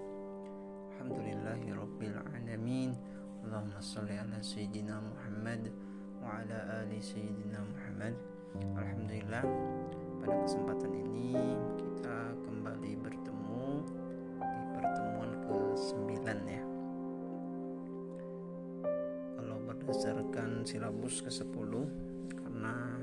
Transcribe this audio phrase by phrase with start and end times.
[0.94, 2.94] Alhamdulillahirabbil alamin.
[3.42, 5.74] Allahumma salli ala sayyidina Muhammad
[6.22, 8.14] wa ala ali sayyidina Muhammad.
[8.78, 9.42] Alhamdulillah
[10.22, 13.98] pada kesempatan ini kita kembali bertemu di
[14.78, 16.61] pertemuan ke-9 ya
[19.92, 21.72] berdasarkan silabus ke-10
[22.32, 22.96] karena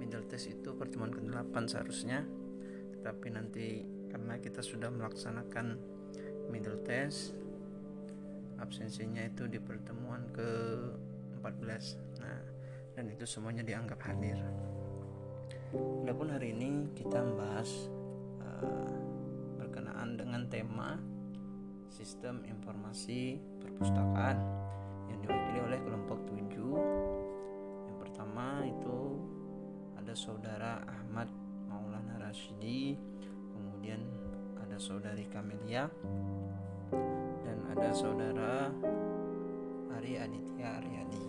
[0.00, 2.24] middle test itu pertemuan ke-8 seharusnya.
[2.96, 5.76] Tetapi nanti karena kita sudah melaksanakan
[6.48, 7.36] middle test
[8.56, 11.84] absensinya itu di pertemuan ke-14
[12.24, 12.40] nah
[12.96, 14.40] dan itu semuanya dianggap hadir.
[16.08, 17.68] Adapun hari ini kita membahas
[18.40, 18.96] uh,
[19.60, 20.96] berkenaan dengan tema
[21.92, 23.51] sistem informasi
[23.82, 24.38] perpustakaan
[25.10, 26.54] yang diwakili oleh kelompok 7
[27.90, 29.18] yang pertama itu
[29.98, 31.26] ada saudara Ahmad
[31.66, 32.94] Maulana Rashidi
[33.50, 34.06] kemudian
[34.62, 35.90] ada saudari Kamelia
[37.42, 38.70] dan ada saudara
[39.98, 41.26] Ari Aditya Aryadi.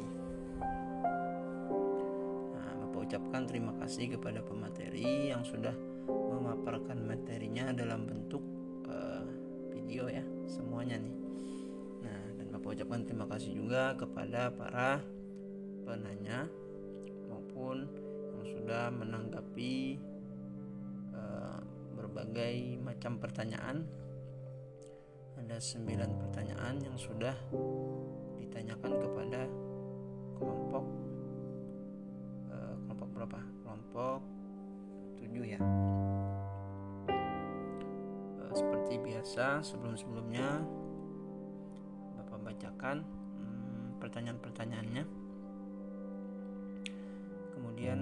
[2.54, 5.74] Nah, Bapak ucapkan terima kasih kepada pemateri yang sudah
[6.06, 8.46] memaparkan materinya dalam bentuk
[8.86, 9.26] uh,
[9.74, 11.23] video ya semuanya nih
[12.64, 15.04] Bapak ucapkan terima kasih juga kepada para
[15.84, 16.48] penanya
[17.28, 17.92] maupun
[18.40, 20.00] sudah menanggapi
[21.12, 21.60] uh,
[21.92, 23.84] berbagai macam pertanyaan.
[25.44, 27.36] Ada sembilan pertanyaan yang sudah
[28.40, 29.44] ditanyakan kepada
[30.40, 30.88] kelompok
[32.48, 33.40] uh, kelompok berapa?
[33.60, 34.20] Kelompok
[35.20, 35.60] tujuh ya.
[38.40, 40.64] Uh, seperti biasa sebelum-sebelumnya
[42.54, 45.04] bacakan hmm, pertanyaan-pertanyaannya.
[47.58, 48.00] Kemudian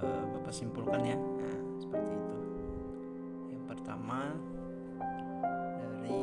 [0.00, 1.16] uh, Bapak simpulkan ya.
[1.20, 2.38] Nah, seperti itu.
[3.52, 4.32] Yang pertama
[5.76, 6.22] dari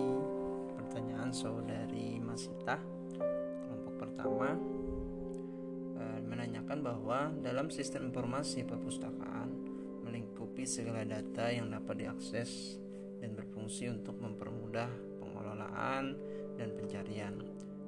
[0.73, 2.81] pertanyaan saudari Masita
[3.61, 4.57] kelompok pertama
[6.01, 9.53] uh, menanyakan bahwa dalam sistem informasi perpustakaan
[10.01, 12.81] melingkupi segala data yang dapat diakses
[13.21, 14.89] dan berfungsi untuk mempermudah
[15.21, 16.17] pengelolaan
[16.55, 17.33] dan pencarian.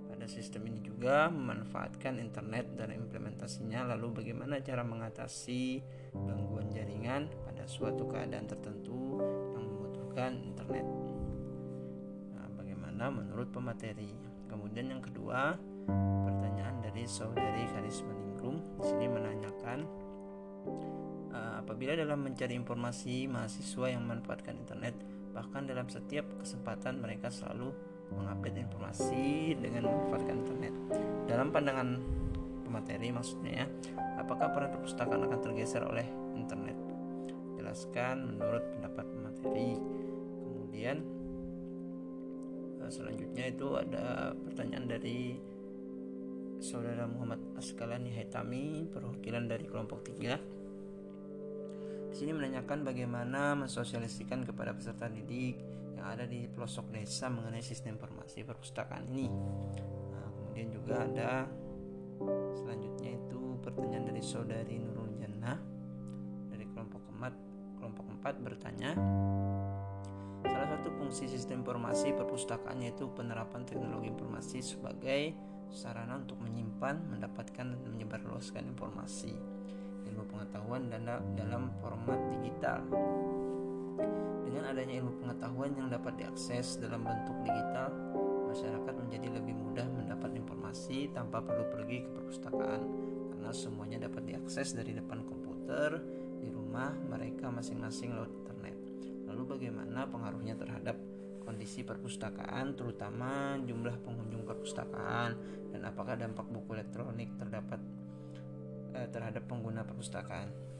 [0.07, 5.83] Pada sistem ini juga memanfaatkan internet dan implementasinya lalu bagaimana cara mengatasi
[6.15, 9.19] gangguan jaringan pada suatu keadaan tertentu
[9.51, 10.85] yang membutuhkan internet?
[12.31, 14.15] Nah, bagaimana menurut pemateri?
[14.47, 15.57] Kemudian yang kedua
[16.23, 19.79] pertanyaan dari saudari Karisma Ningrum di sini menanyakan
[21.33, 24.95] uh, apabila dalam mencari informasi mahasiswa yang memanfaatkan internet
[25.33, 27.73] bahkan dalam setiap kesempatan mereka selalu
[28.11, 30.73] mengupdate informasi dengan memanfaatkan internet.
[31.29, 32.01] Dalam pandangan
[32.67, 33.67] pemateri maksudnya ya,
[34.19, 36.05] apakah peran perpustakaan akan tergeser oleh
[36.35, 36.75] internet?
[37.55, 39.71] Jelaskan menurut pendapat pemateri.
[40.43, 40.97] Kemudian
[42.83, 45.39] eh, selanjutnya itu ada pertanyaan dari
[46.63, 50.39] Saudara Muhammad Askalani Haitami, perwakilan dari kelompok 3.
[52.07, 55.59] Di sini menanyakan bagaimana mensosialisasikan kepada peserta didik
[55.93, 59.29] yang ada di pelosok desa mengenai sistem informasi perpustakaan ini.
[60.11, 61.45] Nah, kemudian juga ada
[62.57, 65.57] selanjutnya itu pertanyaan dari saudari Nurul Jannah
[66.49, 67.33] dari kelompok keempat
[67.79, 68.91] kelompok 4 bertanya
[70.43, 75.31] Salah satu fungsi sistem informasi perpustakaan yaitu penerapan teknologi informasi sebagai
[75.71, 79.33] sarana untuk menyimpan, mendapatkan dan menyebarluaskan informasi
[80.03, 81.07] ilmu pengetahuan dan
[81.39, 82.83] dalam format digital.
[84.43, 87.93] Dengan adanya ilmu pengetahuan yang dapat diakses dalam bentuk digital,
[88.53, 92.81] masyarakat menjadi lebih mudah mendapat informasi tanpa perlu pergi ke perpustakaan
[93.33, 95.97] karena semuanya dapat diakses dari depan komputer
[96.37, 98.77] di rumah mereka masing-masing lewat internet.
[99.29, 100.97] Lalu bagaimana pengaruhnya terhadap
[101.43, 105.35] kondisi perpustakaan terutama jumlah pengunjung perpustakaan
[105.75, 107.81] dan apakah dampak buku elektronik terdapat
[108.95, 110.72] eh, terhadap pengguna perpustakaan?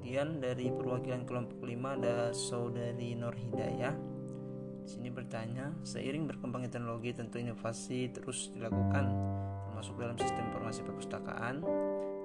[0.00, 3.92] Kemudian dari perwakilan kelompok 5 ada saudari Nur Hidayah.
[4.80, 9.12] Di sini bertanya, seiring berkembangnya teknologi tentu inovasi terus dilakukan
[9.68, 11.60] termasuk dalam sistem informasi perpustakaan.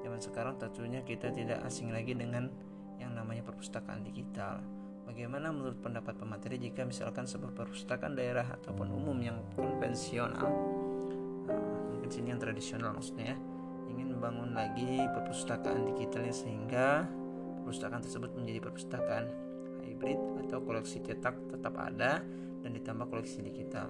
[0.08, 2.48] Zaman sekarang tentunya kita tidak asing lagi dengan
[2.96, 4.64] yang namanya perpustakaan digital.
[5.04, 10.48] Bagaimana menurut pendapat pemateri jika misalkan sebuah perpustakaan daerah ataupun umum yang konvensional,
[11.44, 11.60] nah,
[11.92, 13.38] mungkin sini yang tradisional maksudnya ya,
[13.92, 17.04] ingin membangun lagi perpustakaan digitalnya sehingga
[17.66, 19.26] perpustakaan tersebut menjadi perpustakaan
[19.82, 22.22] hybrid atau koleksi cetak tetap ada
[22.62, 23.90] dan ditambah koleksi digital.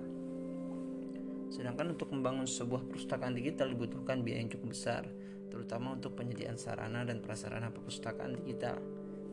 [1.51, 5.03] Sedangkan untuk membangun sebuah perpustakaan digital dibutuhkan biaya yang cukup besar,
[5.51, 8.79] terutama untuk penyediaan sarana dan prasarana perpustakaan digital.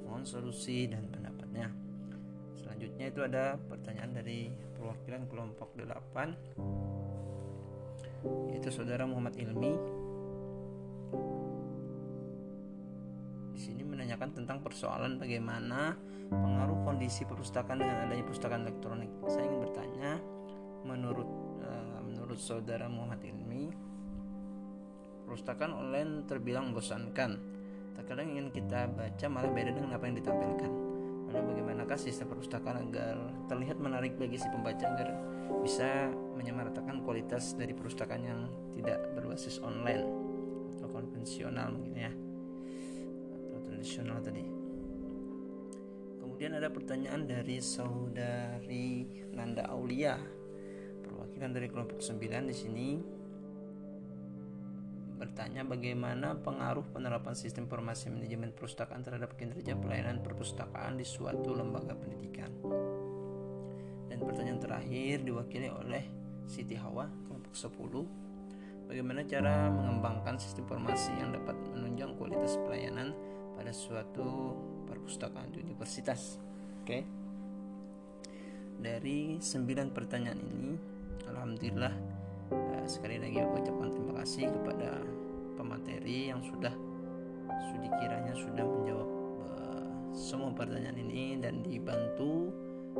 [0.02, 1.70] Mohon solusi dan pendapatnya.
[2.58, 6.90] Selanjutnya itu ada pertanyaan dari perwakilan kelompok 8
[8.54, 9.74] yaitu saudara Muhammad Ilmi
[13.52, 15.94] di sini menanyakan tentang persoalan bagaimana
[16.32, 19.10] pengaruh kondisi perpustakaan dengan adanya perpustakaan elektronik.
[19.28, 20.10] Saya ingin bertanya,
[20.88, 21.28] menurut
[21.60, 23.69] uh, menurut saudara Muhammad Ilmi,
[25.28, 27.31] perpustakaan online terbilang membosankan.
[27.93, 30.70] Terkadang ingin kita baca malah beda dengan apa yang ditampilkan.
[31.28, 33.16] Lalu bagaimanakah sistem perpustakaan agar
[33.49, 35.12] terlihat menarik bagi si pembaca agar
[35.60, 38.40] bisa menyamaratakan kualitas dari perpustakaan yang
[38.72, 40.04] tidak berbasis online
[40.76, 42.12] atau konvensional mungkin ya
[43.82, 44.46] tradisional tadi.
[46.23, 49.02] Kemudian ada pertanyaan dari saudari
[49.34, 50.14] Nanda Aulia,
[51.02, 52.88] perwakilan dari kelompok 9 di sini
[55.19, 61.99] bertanya bagaimana pengaruh penerapan sistem informasi manajemen perpustakaan terhadap kinerja pelayanan perpustakaan di suatu lembaga
[61.99, 62.55] pendidikan.
[64.06, 66.06] Dan pertanyaan terakhir diwakili oleh
[66.46, 73.11] Siti Hawa kelompok 10 bagaimana cara mengembangkan sistem informasi yang dapat menunjang kualitas pelayanan
[73.56, 74.56] pada suatu
[74.88, 76.38] perpustakaan di universitas.
[76.82, 76.99] Oke.
[78.82, 80.75] Dari sembilan pertanyaan ini,
[81.31, 81.94] alhamdulillah
[82.50, 84.88] eh, sekali lagi aku ucapkan terima kasih kepada
[85.54, 86.75] pemateri yang sudah
[87.70, 89.10] sudah kiranya sudah menjawab
[89.46, 92.50] eh, semua pertanyaan ini dan dibantu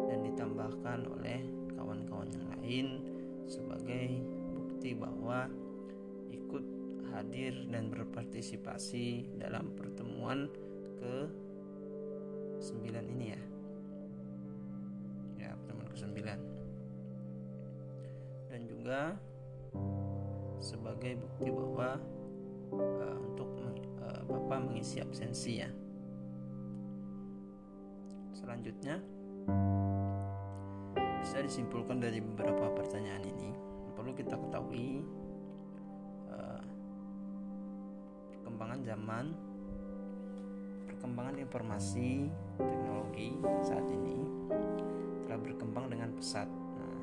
[0.09, 1.43] dan ditambahkan oleh
[1.75, 2.87] kawan-kawan yang lain
[3.51, 4.23] sebagai
[4.55, 5.51] bukti bahwa
[6.33, 6.65] ikut
[7.13, 9.75] hadir dan berpartisipasi dalam
[10.23, 10.47] pertemuan
[11.03, 11.15] ke
[12.63, 13.43] 9 ini ya.
[15.35, 16.15] Ya pertemuan ke 9
[18.47, 19.19] dan juga
[20.63, 21.99] sebagai bukti bahwa
[22.71, 23.51] uh, untuk
[23.99, 25.71] uh, Bapak mengisi absensi ya.
[28.31, 29.03] Selanjutnya
[31.19, 33.51] bisa disimpulkan dari beberapa pertanyaan ini.
[33.99, 35.03] Perlu kita ketahui
[36.31, 36.63] uh,
[38.39, 39.51] perkembangan zaman
[41.03, 42.31] perkembangan informasi
[42.63, 43.35] teknologi
[43.67, 44.23] saat ini
[45.27, 46.47] telah berkembang dengan pesat.
[46.47, 47.03] Nah,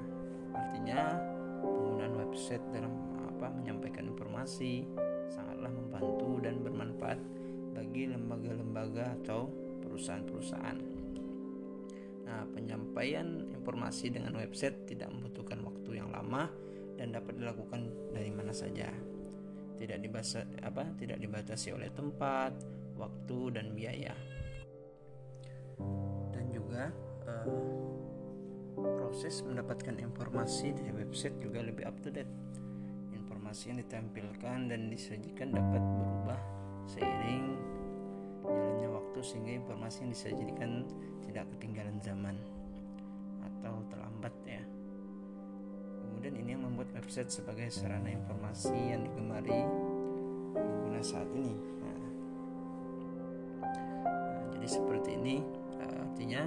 [0.55, 1.19] artinya
[1.59, 2.95] penggunaan website dalam
[3.27, 4.87] apa menyampaikan informasi
[5.27, 7.19] sangatlah membantu dan bermanfaat
[7.75, 9.51] bagi lembaga-lembaga atau
[9.83, 10.79] perusahaan-perusahaan.
[12.23, 16.47] Nah, penyampaian informasi dengan website tidak membutuhkan waktu yang lama
[16.95, 18.87] dan dapat dilakukan dari mana saja.
[19.75, 20.87] Tidak dibatasi apa?
[20.95, 24.13] Tidak dibatasi oleh tempat, waktu dan biaya.
[26.35, 26.91] Dan juga
[27.23, 27.47] uh,
[28.75, 32.29] proses mendapatkan informasi dari website juga lebih up to date.
[33.15, 36.39] Informasi yang ditampilkan dan disajikan dapat berubah
[36.85, 37.57] seiring
[38.43, 40.71] jalannya waktu sehingga informasi yang disajikan
[41.25, 42.35] tidak ketinggalan zaman
[43.45, 44.63] atau terlambat ya.
[45.99, 49.63] Kemudian ini yang membuat website sebagai sarana informasi yang digemari
[50.51, 51.78] pengguna saat ini
[54.69, 55.41] seperti ini
[55.81, 56.45] eh, artinya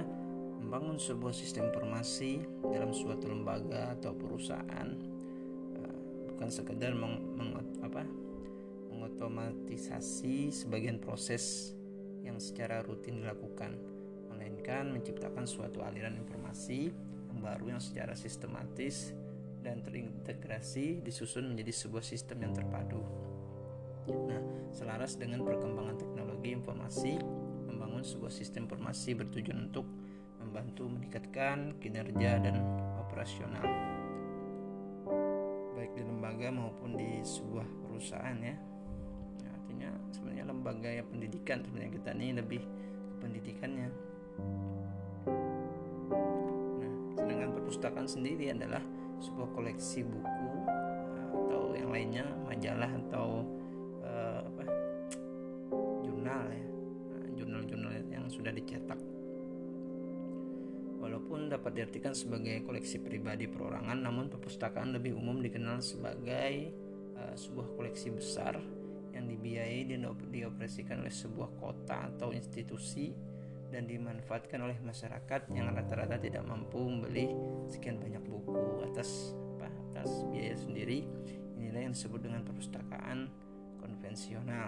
[0.63, 4.87] membangun sebuah sistem informasi dalam suatu lembaga atau perusahaan
[5.75, 5.95] eh,
[6.31, 7.51] bukan sekedar meng, meng,
[7.83, 8.07] apa,
[8.87, 11.75] mengotomatisasi sebagian proses
[12.23, 13.75] yang secara rutin dilakukan
[14.31, 16.95] melainkan menciptakan suatu aliran informasi
[17.27, 19.11] yang baru yang secara sistematis
[19.63, 22.99] dan terintegrasi disusun menjadi sebuah sistem yang terpadu.
[24.11, 24.41] Nah,
[24.75, 27.15] selaras dengan perkembangan teknologi informasi,
[28.03, 29.87] sebuah sistem informasi bertujuan untuk
[30.43, 32.59] membantu meningkatkan kinerja dan
[32.99, 33.63] operasional.
[35.73, 38.55] Baik di lembaga maupun di sebuah perusahaan ya.
[39.41, 42.61] Nah, artinya sebenarnya lembaga ya pendidikan sebenarnya kita ini lebih
[43.23, 43.87] pendidikannya.
[46.83, 48.83] Nah sedangkan perpustakaan sendiri adalah
[49.23, 50.51] sebuah koleksi buku
[51.31, 53.47] atau yang lainnya majalah atau
[61.63, 66.75] dapat diartikan sebagai koleksi pribadi perorangan, namun perpustakaan lebih umum dikenal sebagai
[67.15, 68.59] uh, sebuah koleksi besar
[69.15, 73.15] yang dibiayai dan dioperasikan oleh sebuah kota atau institusi
[73.71, 77.31] dan dimanfaatkan oleh masyarakat yang rata-rata tidak mampu membeli
[77.71, 81.07] sekian banyak buku atas apa atas biaya sendiri.
[81.55, 83.31] Inilah yang disebut dengan perpustakaan
[83.79, 84.67] konvensional.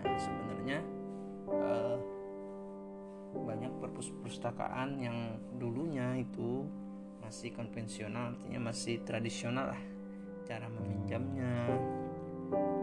[0.00, 0.80] Nah, sebenarnya
[1.52, 2.15] uh,
[3.44, 6.64] banyak perpustakaan yang dulunya itu
[7.20, 9.82] masih konvensional artinya masih tradisional lah.
[10.46, 11.66] Cara meminjamnya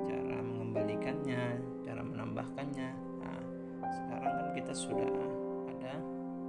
[0.03, 1.43] cara mengembalikannya
[1.81, 2.89] cara menambahkannya.
[3.23, 3.39] Nah
[3.87, 5.09] sekarang kan kita sudah
[5.71, 5.95] ada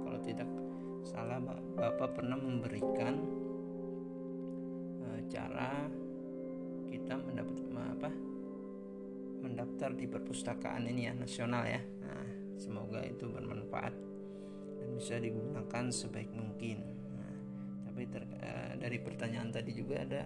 [0.03, 0.49] kalau tidak
[1.05, 1.39] salah
[1.77, 3.13] bapak pernah memberikan
[5.05, 5.87] e, cara
[6.89, 8.11] kita mendapat apa
[9.45, 11.79] mendaftar di perpustakaan ini ya nasional ya.
[12.01, 13.93] Nah, semoga itu bermanfaat
[14.79, 16.83] dan bisa digunakan sebaik mungkin.
[17.15, 17.35] Nah,
[17.89, 20.23] tapi ter, uh, dari pertanyaan tadi juga ada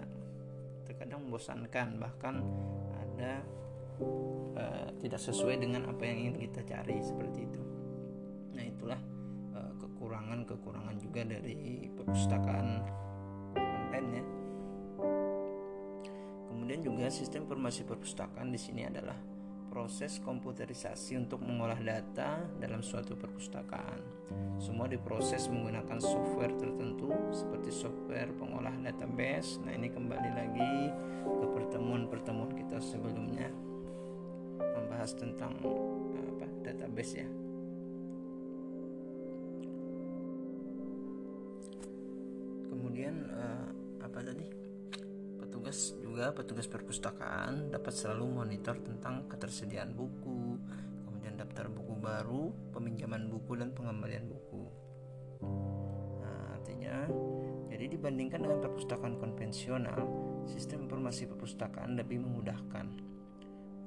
[0.90, 2.42] terkadang membosankan bahkan
[2.98, 3.46] ada
[4.58, 7.62] uh, tidak sesuai dengan apa yang ingin kita cari seperti itu.
[8.58, 9.00] Nah itulah
[9.54, 12.68] uh, kekurangan-kekurangan juga dari perpustakaan
[13.54, 14.26] online ya.
[16.50, 19.16] Kemudian juga sistem informasi perpustakaan di sini adalah
[19.70, 24.02] proses komputerisasi untuk mengolah data dalam suatu perpustakaan.
[24.58, 29.62] Semua diproses menggunakan software tertentu seperti software pengolah database.
[29.64, 30.74] Nah, ini kembali lagi
[31.24, 33.48] ke pertemuan-pertemuan kita sebelumnya
[34.60, 36.46] membahas tentang apa?
[36.66, 37.30] database ya.
[42.70, 43.70] Kemudian uh,
[44.04, 44.60] apa tadi?
[45.40, 50.60] petugas juga petugas perpustakaan dapat selalu monitor tentang ketersediaan buku,
[51.08, 54.68] kemudian daftar buku baru, peminjaman buku dan pengembalian buku.
[56.20, 57.08] Nah, artinya
[57.72, 59.96] jadi dibandingkan dengan perpustakaan konvensional,
[60.44, 62.86] sistem informasi perpustakaan lebih memudahkan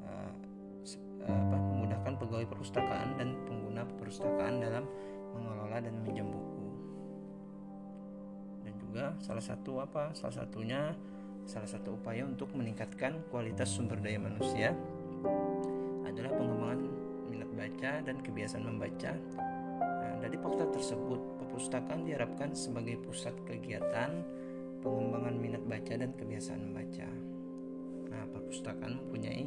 [0.09, 0.33] uh,
[1.29, 4.89] apa, memudahkan pegawai perpustakaan dan pengguna perpustakaan dalam
[5.37, 6.65] mengelola dan meminjam buku.
[8.65, 10.17] Dan juga salah satu apa?
[10.17, 10.97] Salah satunya
[11.43, 14.71] Salah satu upaya untuk meningkatkan kualitas sumber daya manusia
[16.07, 16.81] adalah pengembangan
[17.29, 19.13] minat baca dan kebiasaan membaca.
[19.83, 24.23] Nah, dari fakta tersebut, perpustakaan diharapkan sebagai pusat kegiatan
[24.83, 27.09] pengembangan minat baca dan kebiasaan membaca.
[28.13, 29.47] Nah, perpustakaan mempunyai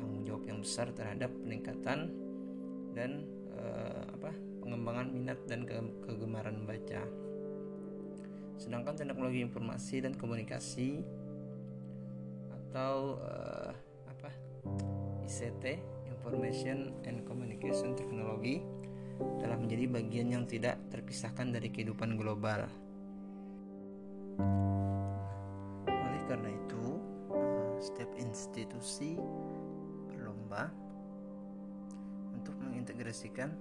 [0.00, 2.12] tanggung jawab yang besar terhadap peningkatan
[2.94, 3.10] dan
[3.52, 4.32] eh, apa
[4.64, 5.76] pengembangan minat dan ke
[6.08, 7.04] kegemaran membaca.
[8.54, 11.02] Sedangkan teknologi informasi dan komunikasi
[12.74, 13.70] atau uh,
[14.10, 14.34] apa
[15.22, 15.78] ICT
[16.10, 18.66] Information and Communication Technology
[19.38, 22.66] telah menjadi bagian yang tidak terpisahkan dari kehidupan global.
[25.86, 26.98] Oleh karena itu,
[27.30, 29.22] uh, setiap institusi
[30.10, 30.66] berlomba
[32.34, 33.54] untuk mengintegrasikan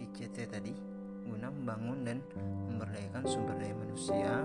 [0.00, 0.72] ICT tadi
[1.28, 2.24] guna membangun dan
[2.64, 4.40] memberdayakan sumber daya manusia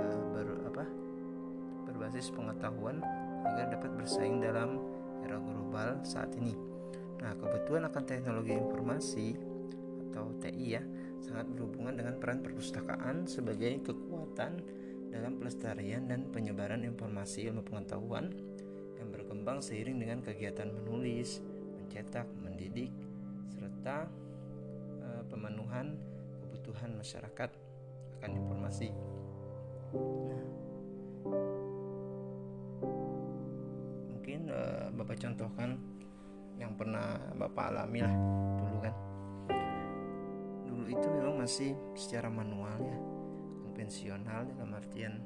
[0.00, 0.84] uh, ber, apa
[1.84, 3.04] berbasis pengetahuan
[3.46, 4.80] agar dapat bersaing dalam
[5.22, 6.54] era global saat ini.
[7.18, 9.28] Nah, kebetulan akan teknologi informasi
[10.10, 10.82] atau TI ya
[11.18, 14.62] sangat berhubungan dengan peran perpustakaan sebagai kekuatan
[15.10, 18.30] dalam pelestarian dan penyebaran informasi ilmu pengetahuan
[18.98, 21.42] yang berkembang seiring dengan kegiatan menulis,
[21.78, 22.92] mencetak, mendidik,
[23.50, 24.06] serta
[25.00, 25.96] e, pemenuhan
[26.44, 27.50] kebutuhan masyarakat
[28.20, 28.90] akan informasi.
[29.94, 30.44] Nah,
[34.28, 35.80] mungkin uh, bapak contohkan
[36.60, 38.12] yang pernah bapak alami lah
[38.60, 38.94] dulu kan.
[40.68, 42.98] Dulu itu memang masih secara manual ya
[43.64, 45.24] konvensional dalam artian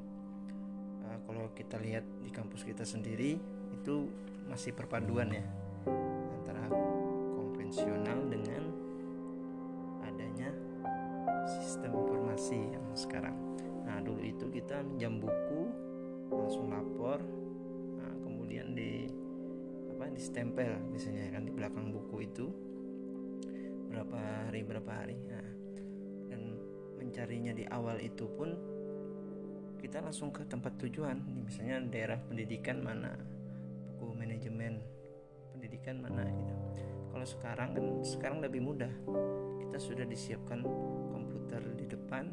[1.02, 3.42] uh, kalau kita lihat di kampus kita sendiri
[3.75, 4.06] itu
[4.47, 5.50] masih perpaduan ya
[6.38, 6.71] antara
[7.35, 8.71] konvensional dengan
[10.06, 10.54] adanya
[11.59, 13.35] sistem informasi yang sekarang.
[13.82, 15.75] Nah dulu itu kita minjam buku
[16.30, 17.42] langsung lapor
[18.43, 19.07] kemudian di
[19.95, 22.51] apa di stempel biasanya kan di belakang buku itu.
[23.87, 25.15] Berapa hari berapa hari.
[25.31, 25.47] Nah,
[26.27, 26.59] dan
[26.99, 28.51] mencarinya di awal itu pun
[29.79, 31.23] kita langsung ke tempat tujuan.
[31.47, 33.15] Misalnya daerah pendidikan mana
[34.03, 34.83] buku manajemen
[35.55, 36.55] pendidikan mana gitu.
[37.15, 38.91] Kalau sekarang kan sekarang lebih mudah.
[39.63, 40.67] Kita sudah disiapkan
[41.15, 42.27] komputer di depan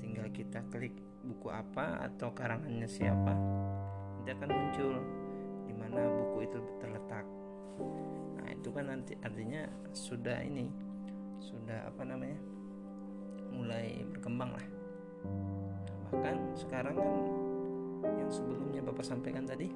[0.00, 3.36] tinggal kita klik buku apa atau karangannya siapa
[4.16, 5.19] nanti akan muncul
[5.80, 7.24] mana buku itu terletak.
[8.36, 9.64] Nah itu kan nanti artinya
[9.96, 10.68] sudah ini
[11.40, 12.36] sudah apa namanya
[13.48, 14.66] mulai berkembang lah.
[16.12, 17.10] Bahkan sekarang kan
[18.20, 19.72] yang sebelumnya bapak sampaikan tadi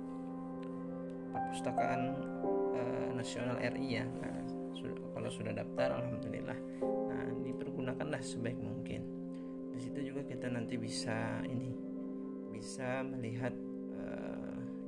[1.32, 2.02] perpustakaan
[2.76, 4.06] uh, nasional RI ya.
[4.06, 4.38] Nah,
[4.76, 6.58] sudah, kalau sudah daftar alhamdulillah.
[7.10, 9.02] Nah dipergunakanlah sebaik mungkin.
[9.74, 11.74] Di situ juga kita nanti bisa ini
[12.54, 13.50] bisa melihat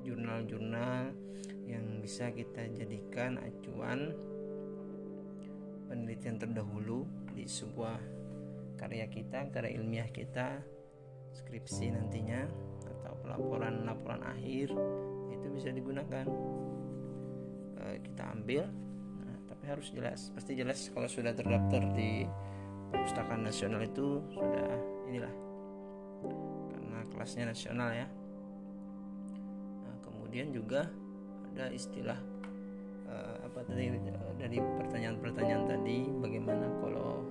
[0.06, 1.10] jurnal-jurnal
[1.66, 4.14] yang bisa kita jadikan acuan
[5.90, 7.02] penelitian terdahulu
[7.34, 7.98] di sebuah
[8.78, 10.62] karya kita karya ilmiah kita
[11.34, 12.46] skripsi nantinya
[12.86, 14.70] atau pelaporan laporan akhir
[15.34, 16.26] itu bisa digunakan.
[17.76, 18.64] E, kita ambil
[19.20, 22.24] nah, tapi harus jelas pasti jelas kalau sudah terdaftar di
[22.94, 24.70] perpustakaan nasional itu sudah
[25.10, 25.34] inilah
[26.72, 28.06] karena kelasnya nasional ya
[30.36, 30.84] kemudian juga
[31.56, 32.20] ada istilah
[33.08, 33.88] uh, apa tadi
[34.36, 37.24] dari pertanyaan-pertanyaan tadi bagaimana kalau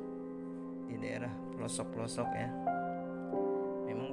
[0.89, 2.49] di daerah pelosok-pelosok ya.
[3.85, 4.09] Memang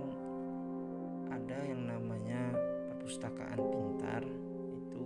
[1.32, 2.52] ada yang namanya
[2.92, 4.28] perpustakaan pintar
[4.76, 5.04] itu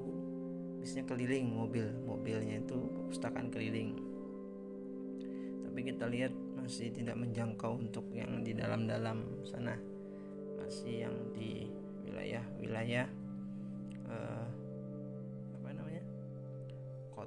[0.83, 4.03] biasanya keliling mobil mobilnya itu perpustakaan keliling.
[5.63, 9.79] Tapi kita lihat masih tidak menjangkau untuk yang di dalam-dalam sana.
[10.59, 11.71] Masih yang di
[12.03, 13.16] wilayah-wilayah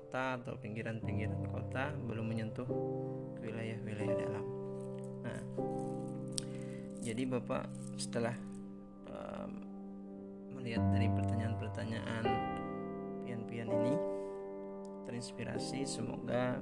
[0.09, 2.65] kota atau pinggiran-pinggiran kota belum menyentuh
[3.45, 4.45] wilayah-wilayah dalam.
[5.21, 5.41] Nah,
[6.97, 8.33] jadi bapak setelah
[9.05, 9.51] um,
[10.57, 12.25] melihat dari pertanyaan-pertanyaan
[13.21, 13.93] pian-pian ini
[15.05, 16.57] terinspirasi semoga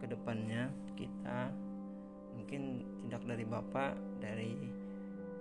[0.00, 1.52] ke depannya kita
[2.32, 3.92] mungkin tidak dari bapak
[4.24, 4.56] dari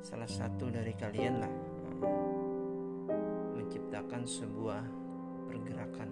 [0.03, 1.53] salah satu dari kalian lah
[3.55, 4.83] menciptakan sebuah
[5.47, 6.09] pergerakan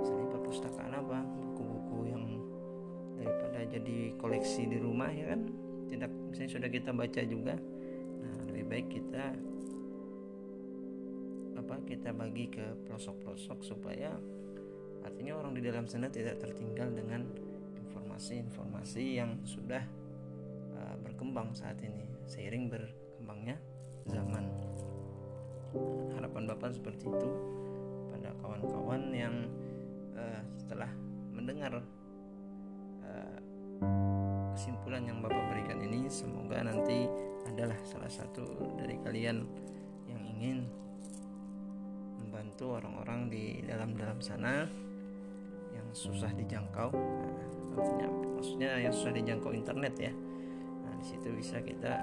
[0.00, 2.24] misalnya perpustakaan apa buku-buku yang
[3.16, 5.40] daripada jadi koleksi di rumah ya kan?
[5.86, 7.54] Tidak misalnya sudah kita baca juga
[8.16, 9.24] nah lebih baik kita
[11.56, 14.12] apa kita bagi ke pelosok-pelosok supaya
[15.02, 17.24] artinya orang di dalam sana tidak tertinggal dengan
[17.80, 19.82] informasi-informasi yang sudah
[20.76, 23.56] uh, berkembang saat ini seiring berkembangnya
[24.10, 24.44] zaman.
[26.16, 27.28] Harapan bapak seperti itu
[28.14, 29.34] pada kawan-kawan yang
[30.16, 30.90] uh, setelah
[31.30, 31.78] mendengar
[33.04, 33.38] uh,
[34.56, 37.06] kesimpulan yang bapak berikan ini semoga nanti
[37.46, 39.44] adalah salah satu dari kalian
[40.08, 40.66] yang ingin
[42.18, 44.66] membantu orang-orang di dalam-dalam sana
[45.76, 46.90] yang susah dijangkau.
[46.90, 50.12] Nah, maksudnya, maksudnya yang susah dijangkau internet ya.
[50.84, 51.94] Nah di situ bisa kita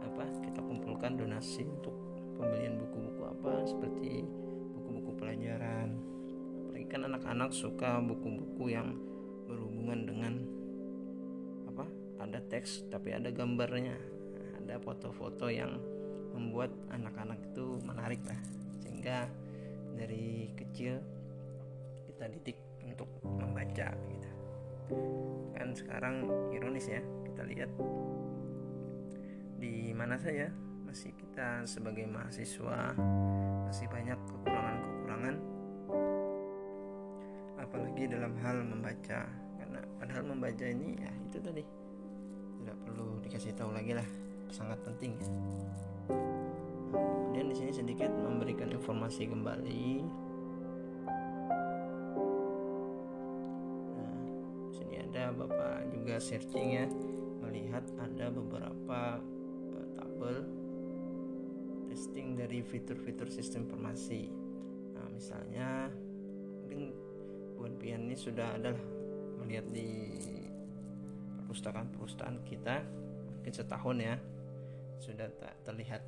[0.00, 1.92] apa kita kumpulkan donasi untuk
[2.40, 4.24] pembelian buku-buku apa seperti
[4.76, 6.13] buku-buku pelajaran
[6.94, 8.94] kan anak-anak suka buku-buku yang
[9.50, 10.34] berhubungan dengan
[11.66, 11.90] apa
[12.22, 13.98] ada teks tapi ada gambarnya.
[14.62, 15.74] Ada foto-foto yang
[16.30, 18.38] membuat anak-anak itu menarik lah.
[18.78, 19.26] Sehingga
[19.98, 21.02] dari kecil
[22.06, 24.30] kita didik untuk membaca gitu.
[25.58, 27.74] Kan sekarang ironis ya kita lihat
[29.58, 30.46] di mana saja
[30.86, 32.94] masih kita sebagai mahasiswa
[33.66, 35.53] masih banyak kekurangan-kekurangan
[37.64, 39.24] apalagi dalam hal membaca.
[39.56, 41.64] Karena padahal membaca ini ya itu tadi.
[42.60, 44.08] Tidak perlu dikasih tahu lagi lah.
[44.52, 45.28] Sangat penting ya.
[46.94, 49.86] Kemudian di sini sedikit memberikan informasi kembali.
[53.98, 54.22] Nah
[54.70, 56.86] sini ada bapak juga searching ya.
[57.42, 59.18] Melihat ada beberapa
[59.74, 60.36] uh, tabel
[61.90, 64.30] testing dari fitur-fitur sistem informasi.
[64.94, 65.90] Nah misalnya
[66.64, 67.03] mungkin
[67.64, 68.84] buat pian ini sudah ada lah.
[69.40, 69.88] Melihat di
[71.40, 72.84] perpustakaan-perpustakaan kita
[73.40, 74.20] mungkin setahun ya
[75.00, 76.04] sudah tak terlihat.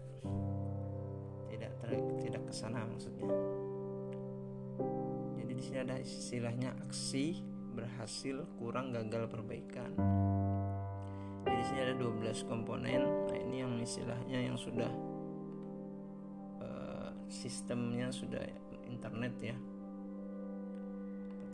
[1.49, 1.91] Tidak ter,
[2.21, 3.25] tidak ke sana maksudnya.
[5.41, 7.41] Jadi di sini ada istilahnya aksi
[7.73, 9.97] berhasil kurang gagal perbaikan.
[11.41, 13.01] Jadi di sini ada 12 komponen.
[13.33, 14.93] Nah ini yang istilahnya yang sudah
[16.61, 18.45] uh, sistemnya sudah
[18.85, 19.57] internet ya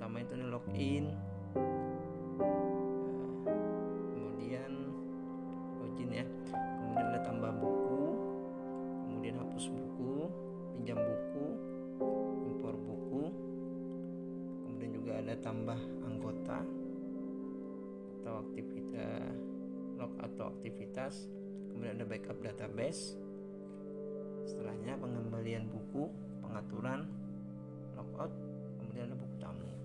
[0.02, 1.14] pertama itu login.
[4.10, 4.72] Kemudian
[5.78, 6.26] login ya.
[6.58, 8.02] Kemudian ada tambah buku.
[9.06, 10.26] Kemudian hapus buku
[10.74, 11.46] pinjam buku
[12.50, 13.30] impor buku.
[14.66, 16.66] Kemudian juga ada tambah anggota
[18.18, 19.38] atau aktivitas
[20.02, 21.30] log atau aktivitas.
[21.70, 23.14] Kemudian ada backup database.
[24.50, 26.10] Setelahnya pengembalian buku
[26.42, 27.06] pengaturan
[27.94, 28.34] logout.
[28.82, 29.81] Kemudian ada buku tamu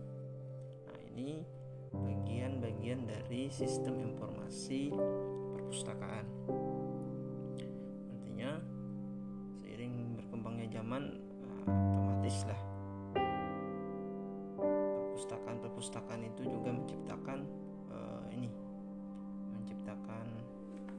[1.17, 1.41] ini
[1.89, 4.93] bagian-bagian dari sistem informasi
[5.57, 6.25] perpustakaan.
[8.13, 8.61] Artinya
[9.57, 11.03] seiring berkembangnya zaman
[11.65, 12.61] otomatis lah
[15.17, 17.39] perpustakaan-perpustakaan itu juga menciptakan
[17.89, 18.53] uh, ini
[19.57, 20.25] menciptakan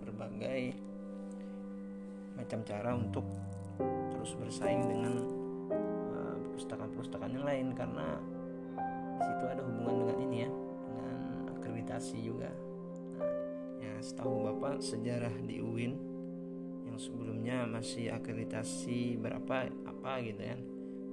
[0.02, 0.74] berbagai
[2.35, 3.22] macam cara untuk
[4.11, 5.14] terus bersaing dengan
[6.11, 7.68] uh, perpustakaan-perpustakaan yang lain.
[7.78, 8.18] Karena
[9.22, 11.18] situ ada hubungan dengan ini ya dengan
[11.54, 12.50] akreditasi juga.
[13.18, 13.33] Nah,
[13.83, 15.94] ya setahu bapak sejarah di UIN
[16.87, 20.57] yang sebelumnya masih akreditasi berapa apa gitu ya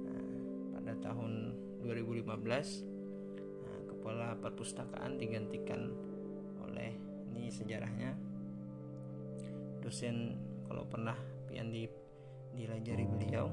[0.02, 0.32] nah,
[0.78, 5.94] pada tahun 2015 nah, kepala perpustakaan digantikan
[6.66, 6.94] oleh
[7.30, 8.18] ini sejarahnya.
[9.82, 10.34] Dosen
[10.66, 11.14] kalau pernah
[11.46, 11.86] pian di
[12.56, 13.46] dilajari beliau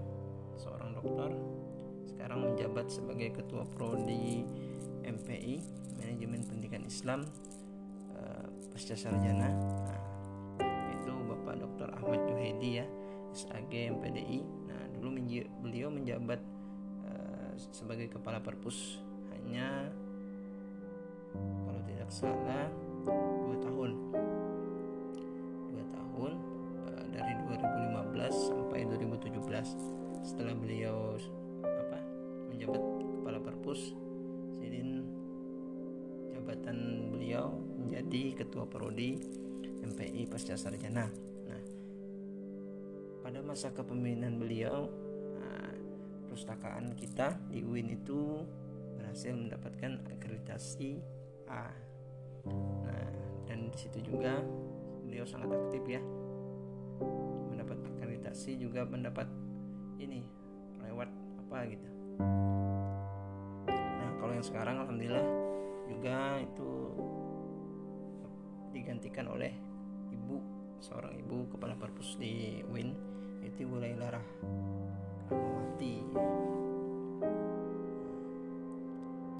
[0.58, 1.30] seorang dokter
[2.24, 4.48] sekarang menjabat sebagai ketua prodi
[5.04, 5.60] MPI
[6.00, 7.28] Manajemen Pendidikan Islam
[8.16, 9.52] uh, pasca sarjana.
[9.52, 10.00] Nah,
[10.96, 11.92] itu Bapak Dr.
[11.92, 12.88] Ahmad Juhedi ya
[13.36, 14.40] SAG MPDI
[14.72, 16.40] nah dulu menj beliau menjabat
[17.12, 19.04] uh, sebagai kepala perpus.
[19.36, 19.92] Hanya
[21.36, 22.72] kalau tidak salah
[23.44, 23.92] dua tahun.
[25.76, 26.32] Dua tahun
[26.88, 27.36] uh, dari
[28.16, 28.80] 2015 sampai
[29.12, 31.20] 2017 setelah beliau
[31.68, 32.13] apa
[32.54, 32.82] menjabat
[33.20, 33.98] kepala perpus
[34.62, 34.80] jadi
[36.44, 39.16] jabatan beliau menjadi ketua prodi
[39.84, 41.08] MPI pasca sarjana.
[41.48, 41.64] Nah
[43.24, 44.92] pada masa kepemimpinan beliau
[45.40, 45.72] nah,
[46.28, 48.44] perpustakaan kita di UIN itu
[49.00, 51.00] berhasil mendapatkan akreditasi
[51.48, 51.72] A.
[52.84, 53.12] Nah
[53.48, 54.44] dan di situ juga
[55.08, 56.04] beliau sangat aktif ya.
[57.50, 59.32] Mendapat akreditasi juga mendapat
[59.96, 60.28] ini
[60.84, 61.08] lewat
[61.48, 61.93] apa gitu
[63.70, 65.28] nah kalau yang sekarang alhamdulillah
[65.90, 66.72] juga itu
[68.74, 69.54] digantikan oleh
[70.10, 70.42] ibu
[70.84, 75.96] seorang ibu kepala perpus di Win itu Ibu Laila Rahmawati.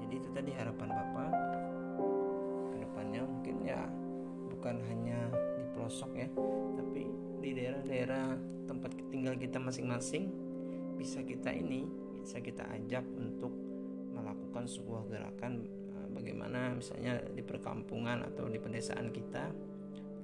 [0.04, 1.32] Jadi itu tadi harapan Bapak
[2.72, 3.80] ke depannya mungkin ya
[4.52, 6.28] bukan hanya di pelosok ya
[6.76, 7.08] tapi
[7.40, 8.36] di daerah-daerah
[8.68, 10.32] tempat tinggal kita masing-masing
[10.96, 11.88] bisa kita ini
[12.24, 13.52] bisa kita ajak untuk
[14.16, 19.52] melakukan sebuah gerakan eh, bagaimana misalnya di perkampungan atau di pedesaan kita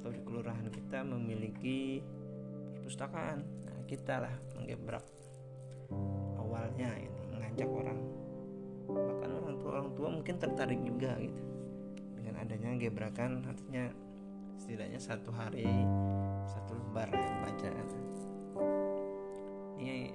[0.01, 2.01] atau di kelurahan kita memiliki
[2.73, 3.45] perpustakaan.
[3.45, 5.05] Nah, kita lah menggebrak
[6.41, 8.01] awalnya ini mengajak orang.
[8.89, 11.43] Bahkan orang tua orang tua mungkin tertarik juga gitu.
[12.17, 13.93] Dengan adanya gebrakan artinya
[14.57, 15.69] setidaknya satu hari
[16.49, 17.71] satu lembar ya, baca.
[19.77, 20.13] Ini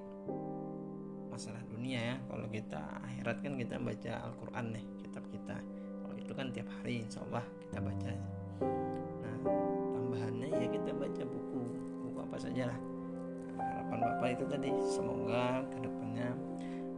[1.85, 2.15] dunia ya.
[2.25, 5.53] Kalau kita akhirat kan kita baca Al-Quran nih kitab kita.
[6.01, 8.09] Kalau itu kan tiap hari insya Allah kita baca.
[9.21, 9.37] Nah
[9.93, 11.61] tambahannya ya kita baca buku
[12.09, 12.79] buku apa saja lah
[13.53, 16.29] nah, harapan bapak itu tadi semoga ke depannya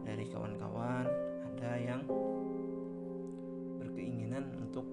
[0.08, 1.04] dari kawan-kawan
[1.52, 2.00] ada yang
[3.76, 4.88] berkeinginan untuk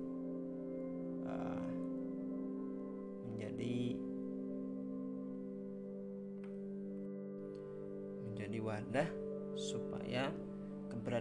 [1.24, 1.72] uh,
[3.32, 3.96] menjadi
[8.28, 9.10] menjadi wadah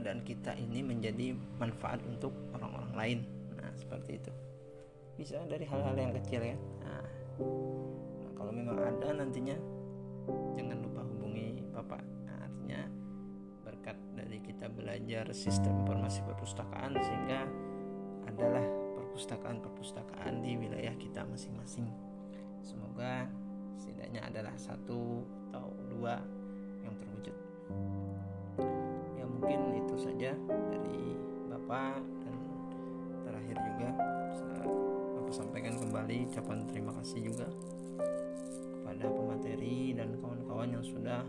[0.04, 3.18] keberadaan kita ini menjadi manfaat untuk orang-orang lain.
[3.56, 4.28] Nah, seperti itu.
[5.16, 6.60] Bisa dari hal-hal yang kecil ya.
[6.84, 7.08] Nah,
[8.20, 9.56] nah kalau memang ada nantinya
[10.60, 12.04] jangan lupa hubungi Bapak.
[12.28, 12.84] Nah, artinya
[13.64, 17.48] berkat dari kita belajar sistem informasi perpustakaan sehingga
[18.28, 18.64] adalah
[19.00, 21.88] perpustakaan-perpustakaan di wilayah kita masing-masing.
[22.60, 23.24] Semoga
[23.80, 26.20] setidaknya adalah satu atau dua
[26.84, 27.36] yang terwujud
[29.44, 30.32] mungkin itu saja
[30.72, 31.12] dari
[31.52, 32.34] Bapak dan
[33.28, 33.92] terakhir juga
[35.20, 37.52] Bapak sampaikan kembali ucapan terima kasih juga
[38.72, 41.28] kepada pemateri dan kawan-kawan yang sudah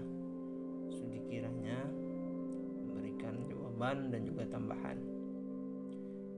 [0.95, 1.91] sedikiranya
[2.88, 4.95] memberikan jawaban dan juga tambahan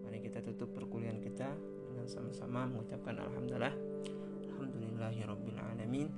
[0.02, 1.54] mari kita tutup perkuliahan kita
[1.94, 3.78] dengan sama-sama mengucapkan Alhamdulillah
[4.50, 6.10] Alhamdulillahirrabbilalamin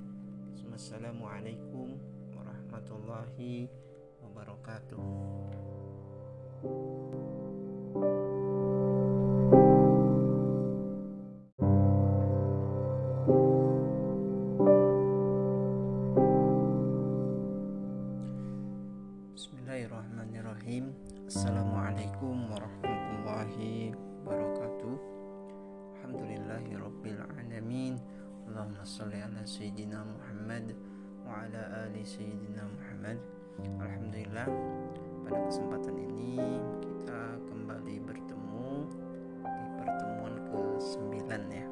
[0.72, 2.00] Assalamualaikum
[2.32, 3.89] warahmatullahi wabarakatuh.
[19.34, 20.94] Bismillahirrahmanirrahim.
[21.26, 24.94] Assalamualaikum warahmatullahi wabarakatuh.
[25.98, 27.98] Alhamdulillahirabbil alamin.
[28.50, 30.74] Allahumma shalli ala sayyidina Muhammad
[31.22, 33.18] wa ala ali sayyidina Muhammad
[33.68, 34.48] Alhamdulillah
[35.26, 36.40] pada kesempatan ini
[36.80, 38.68] kita kembali bertemu
[39.44, 41.16] di pertemuan ke-9
[41.50, 41.66] ya.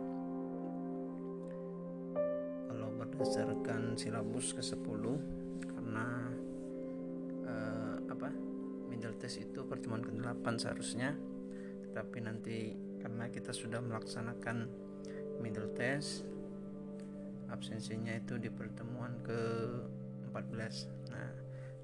[2.69, 5.05] Kalau berdasarkan silabus ke-10
[5.65, 6.07] karena
[7.49, 8.29] uh, apa
[8.93, 11.17] middle test itu pertemuan ke-8 seharusnya.
[11.89, 14.69] Tetapi nanti karena kita sudah melaksanakan
[15.41, 16.27] middle test
[17.49, 19.41] absensinya itu di pertemuan ke
[20.29, 20.53] 14
[20.93, 20.98] nah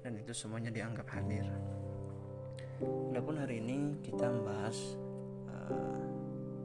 [0.05, 1.49] dan itu semuanya dianggap hadir
[3.09, 4.99] Adapun hari ini kita membahas
[5.49, 6.05] uh,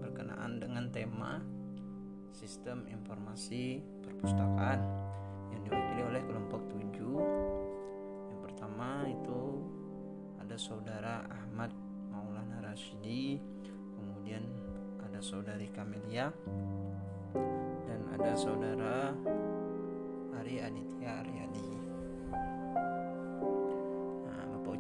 [0.04, 1.40] berkenaan dengan tema
[2.34, 4.82] Sistem Informasi Perpustakaan
[5.54, 8.34] yang diwakili oleh kelompok 7.
[8.34, 9.62] Yang pertama itu
[10.42, 11.70] ada saudara Ahmad
[12.10, 13.38] Maulana Rashidi,
[13.94, 14.42] kemudian
[14.98, 16.34] ada saudari Kamelia
[17.86, 19.14] dan ada saudara
[20.42, 21.69] Ari Aditya Aryadi.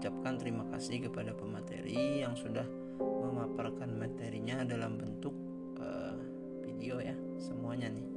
[0.00, 2.64] Nah, Bapak ucapkan terima kasih kepada pemateri yang sudah
[2.96, 5.36] memaparkan materinya dalam bentuk
[5.76, 6.16] uh,
[6.64, 8.08] video ya semuanya nih.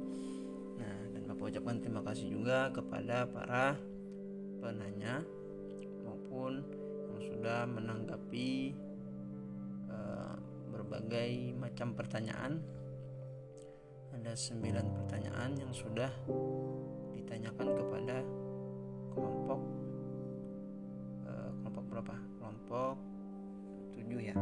[0.80, 3.76] Nah dan bapak ucapkan terima kasih juga kepada para
[4.64, 5.28] penanya
[6.08, 6.64] maupun
[7.12, 8.72] yang sudah menanggapi
[9.92, 10.40] uh,
[10.72, 12.64] berbagai macam pertanyaan.
[14.16, 16.08] Ada sembilan pertanyaan yang sudah
[17.12, 18.16] ditanyakan kepada
[19.12, 19.83] kelompok
[21.94, 22.18] berapa?
[22.42, 22.94] Kelompok
[23.94, 24.34] tujuh ya.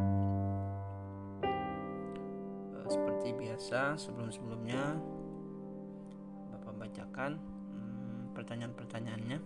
[2.89, 4.97] Seperti biasa sebelum-sebelumnya
[6.49, 9.39] Bapak bacakan hmm, pertanyaan-pertanyaannya.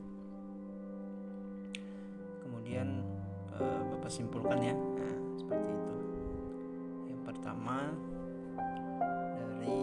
[2.47, 3.03] Kemudian
[3.59, 4.71] uh, Bapak simpulkan ya.
[4.71, 5.95] Nah, seperti itu.
[7.11, 7.91] Yang pertama
[9.35, 9.79] dari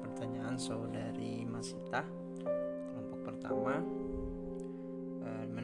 [0.00, 2.00] pertanyaan saudari Masita
[2.96, 3.84] kelompok pertama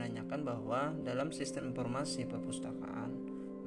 [0.09, 3.13] menanyakan bahwa dalam sistem informasi perpustakaan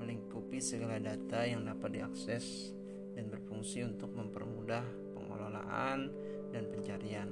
[0.02, 2.74] melingkupi segala data yang dapat diakses
[3.14, 4.82] dan berfungsi untuk mempermudah
[5.14, 6.10] pengelolaan
[6.50, 7.30] dan pencarian.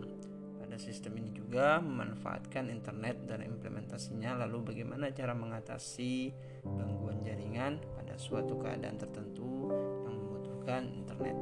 [0.61, 6.29] Pada sistem ini juga memanfaatkan internet dan implementasinya lalu bagaimana cara mengatasi
[6.61, 9.73] gangguan jaringan pada suatu keadaan tertentu
[10.05, 11.37] yang membutuhkan internet.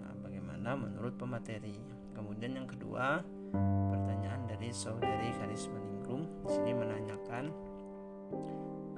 [0.00, 1.76] Nah, bagaimana menurut pemateri?
[2.16, 3.20] Kemudian yang kedua,
[3.92, 7.44] pertanyaan dari saudari Karisma Ningrum di sini menanyakan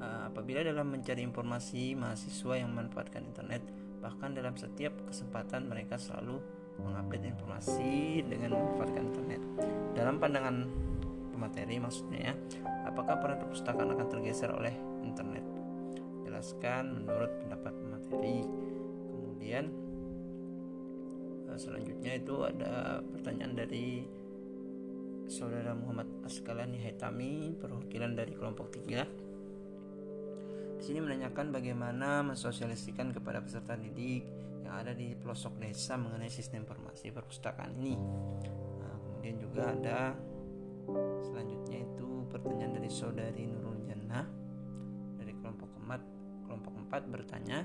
[0.04, 3.64] eh, apabila dalam mencari informasi mahasiswa yang memanfaatkan internet
[4.06, 6.38] Bahkan dalam setiap kesempatan mereka selalu
[6.78, 9.42] mengupdate informasi dengan memanfaatkan internet.
[9.96, 10.62] Dalam pandangan
[11.32, 12.34] pemateri maksudnya ya,
[12.86, 14.70] apakah peran perpustakaan akan tergeser oleh
[15.02, 15.42] internet?
[16.22, 18.38] Jelaskan menurut pendapat pemateri.
[19.10, 19.64] Kemudian
[21.50, 24.04] eh, selanjutnya itu ada pertanyaan dari
[25.26, 29.26] Saudara Muhammad Askalani Haitami perwakilan dari kelompok 3
[30.76, 34.22] di sini menanyakan bagaimana mensosialisikan kepada peserta didik
[34.62, 37.96] yang ada di pelosok desa mengenai sistem informasi perpustakaan ini.
[38.78, 40.14] Nah, kemudian juga ada
[41.26, 44.30] selanjutnya itu pertanyaan dari saudari Nurul Jannah
[45.18, 46.02] dari kelompok keempat
[46.46, 47.58] kelompok 4 bertanya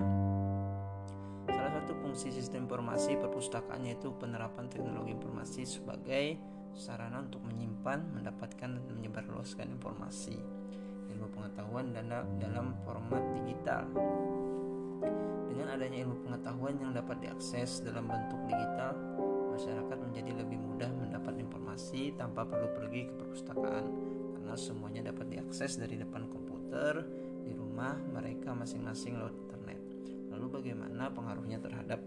[1.42, 6.38] Salah satu fungsi sistem informasi perpustakaan yaitu penerapan teknologi informasi sebagai
[6.76, 10.36] sarana untuk menyimpan, mendapatkan dan menyebarluaskan informasi
[11.12, 11.92] ilmu pengetahuan
[12.40, 13.86] dalam format digital.
[15.46, 18.96] Dengan adanya ilmu pengetahuan yang dapat diakses dalam bentuk digital,
[19.52, 23.84] masyarakat menjadi lebih mudah mendapat informasi tanpa perlu pergi ke perpustakaan
[24.34, 27.04] karena semuanya dapat diakses dari depan komputer
[27.44, 29.80] di rumah mereka masing-masing lewat internet.
[30.32, 32.00] Lalu bagaimana pengaruhnya terhadap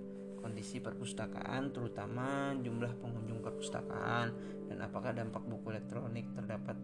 [0.45, 4.29] kondisi perpustakaan terutama jumlah pengunjung perpustakaan
[4.69, 6.77] dan apakah dampak buku elektronik terdapat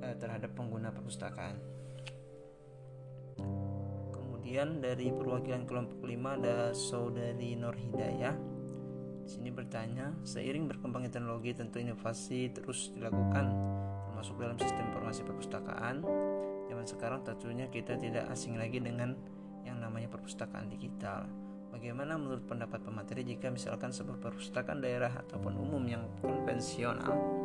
[0.00, 1.60] eh, terhadap pengguna perpustakaan.
[4.08, 8.32] Kemudian dari perwakilan kelompok 5 ada saudari Nur Hidayah.
[9.28, 13.52] Sini bertanya, seiring berkembangnya teknologi tentu inovasi terus dilakukan
[14.08, 16.00] termasuk dalam sistem informasi perpustakaan.
[16.72, 19.12] Zaman sekarang tentunya kita tidak asing lagi dengan
[19.66, 21.45] yang namanya perpustakaan digital.
[21.76, 27.36] Bagaimana menurut pendapat pemateri jika misalkan sebuah perpustakaan daerah ataupun umum yang konvensional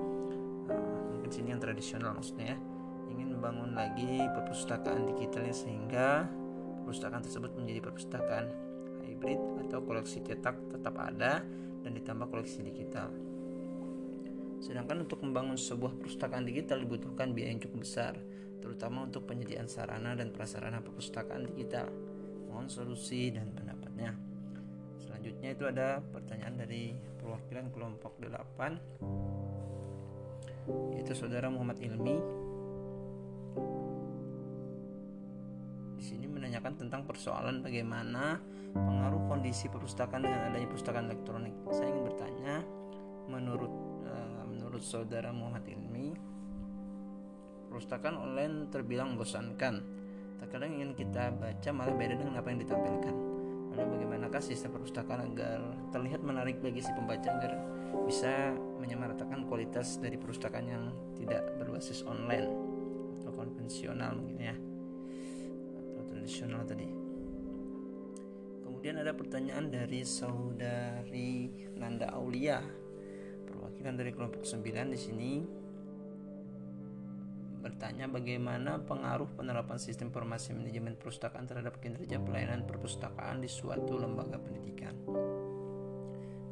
[1.32, 2.58] sini yang tradisional maksudnya ya
[3.12, 6.28] ingin membangun lagi perpustakaan digitalnya sehingga
[6.84, 8.46] perpustakaan tersebut menjadi perpustakaan
[9.08, 11.44] hybrid atau koleksi cetak tetap ada
[11.82, 13.10] dan ditambah koleksi digital.
[14.62, 18.14] Sedangkan untuk membangun sebuah perpustakaan digital dibutuhkan biaya yang cukup besar,
[18.62, 21.90] terutama untuk penyediaan sarana dan prasarana perpustakaan digital.
[22.46, 23.81] Mohon solusi dan pendapatnya.
[25.22, 32.18] Selanjutnya itu ada pertanyaan dari perwakilan kelompok 8 yaitu saudara Muhammad Ilmi
[35.94, 38.42] di sini menanyakan tentang persoalan bagaimana
[38.74, 41.54] pengaruh kondisi perpustakaan dengan adanya perpustakaan elektronik.
[41.70, 42.66] Saya ingin bertanya,
[43.30, 43.70] menurut
[44.10, 46.18] uh, menurut saudara Muhammad Ilmi,
[47.70, 49.86] perpustakaan online terbilang membosankan.
[50.42, 53.31] Terkadang ingin kita baca malah beda dengan apa yang ditampilkan.
[53.72, 55.64] Lalu bagaimanakah sistem perpustakaan agar
[55.96, 57.56] terlihat menarik bagi si pembaca agar
[58.04, 58.52] bisa
[58.84, 60.84] menyamaratakan kualitas dari perpustakaan yang
[61.16, 62.52] tidak berbasis online
[63.22, 64.56] atau konvensional mungkin ya.
[65.80, 66.88] Atau tradisional tadi.
[68.82, 72.58] kemudian ada pertanyaan dari saudari Nanda Aulia.
[73.46, 75.32] Perwakilan dari kelompok 9 di sini
[77.62, 84.42] bertanya bagaimana pengaruh penerapan sistem informasi manajemen perpustakaan terhadap kinerja pelayanan perpustakaan di suatu lembaga
[84.42, 84.98] pendidikan.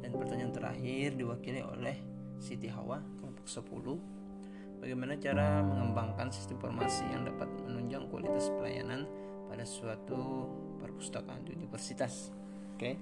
[0.00, 1.98] Dan pertanyaan terakhir diwakili oleh
[2.40, 9.04] Siti Hawa kelompok 10 bagaimana cara mengembangkan sistem informasi yang dapat menunjang kualitas pelayanan
[9.50, 10.48] pada suatu
[10.80, 12.32] perpustakaan di universitas.
[12.78, 12.96] Oke.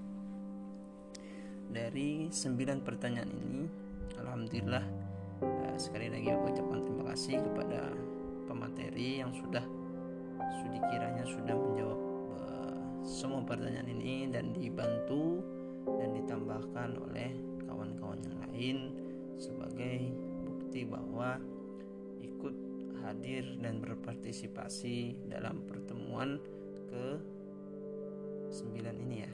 [1.69, 3.63] Dari sembilan pertanyaan ini,
[4.17, 5.08] alhamdulillah
[5.79, 7.95] sekali lagi aku ucapkan terima kasih kepada
[8.51, 9.63] pemateri yang sudah
[10.59, 12.01] sudah kiranya sudah menjawab
[12.35, 12.75] eh,
[13.07, 15.39] semua pertanyaan ini dan dibantu
[15.87, 17.31] dan ditambahkan oleh
[17.71, 18.77] kawan-kawan yang lain
[19.39, 20.11] sebagai
[20.43, 21.39] bukti bahwa
[22.19, 22.55] ikut
[23.07, 26.43] hadir dan berpartisipasi dalam pertemuan
[26.91, 27.23] ke
[28.51, 29.33] 9 ini ya.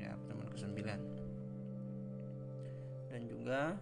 [0.00, 1.18] Ya pertemuan ke 9
[3.12, 3.76] dan juga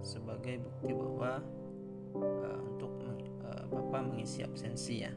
[0.00, 1.32] sebagai bukti bahwa
[2.16, 2.92] uh, untuk
[3.44, 5.12] uh, Bapak mengisi absensi ya.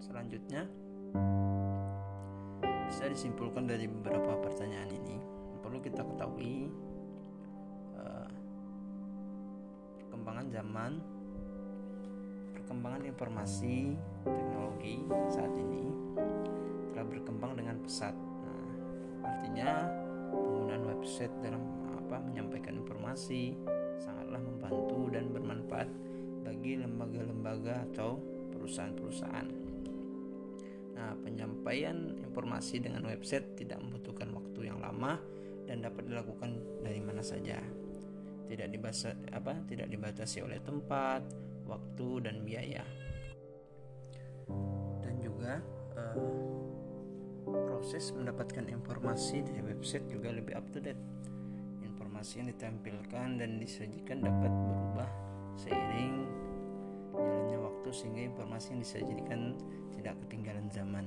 [0.00, 0.68] Selanjutnya
[2.88, 5.16] bisa disimpulkan dari beberapa pertanyaan ini.
[5.60, 6.70] Perlu kita ketahui
[7.98, 8.30] uh,
[9.98, 10.92] perkembangan zaman
[12.54, 15.84] perkembangan informasi teknologi saat ini
[16.94, 18.14] telah berkembang dengan pesat.
[18.14, 18.64] Nah,
[19.26, 19.70] artinya
[20.34, 21.62] penggunaan website dalam
[21.94, 23.54] apa menyampaikan informasi
[23.98, 25.88] sangatlah membantu dan bermanfaat
[26.44, 28.20] bagi lembaga-lembaga atau
[28.52, 29.64] perusahaan-perusahaan
[30.94, 35.18] Nah, penyampaian informasi dengan website tidak membutuhkan waktu yang lama
[35.66, 36.54] dan dapat dilakukan
[36.86, 37.58] dari mana saja.
[38.46, 39.58] Tidak dibatasi apa?
[39.66, 41.26] Tidak dibatasi oleh tempat,
[41.66, 42.84] waktu dan biaya.
[45.02, 45.58] Dan juga
[45.98, 46.14] eh,
[47.44, 51.00] proses mendapatkan informasi dari website juga lebih up to date.
[51.84, 55.10] Informasi yang ditampilkan dan disajikan dapat berubah
[55.54, 56.26] seiring
[57.14, 59.40] jalannya waktu sehingga informasi yang disajikan
[59.94, 61.06] tidak ketinggalan zaman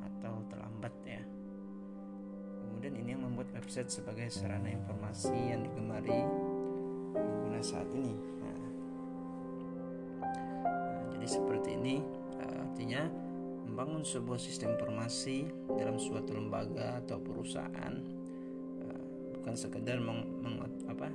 [0.00, 1.20] atau terlambat ya
[2.64, 6.24] kemudian ini yang membuat website sebagai sarana informasi yang digemari
[7.12, 8.60] pengguna saat ini nah,
[10.24, 11.96] nah jadi seperti ini
[12.40, 13.02] uh, artinya
[13.74, 17.94] membangun sebuah sistem informasi dalam suatu lembaga atau perusahaan
[18.78, 19.02] uh,
[19.34, 21.10] bukan sekedar meng, meng, apa,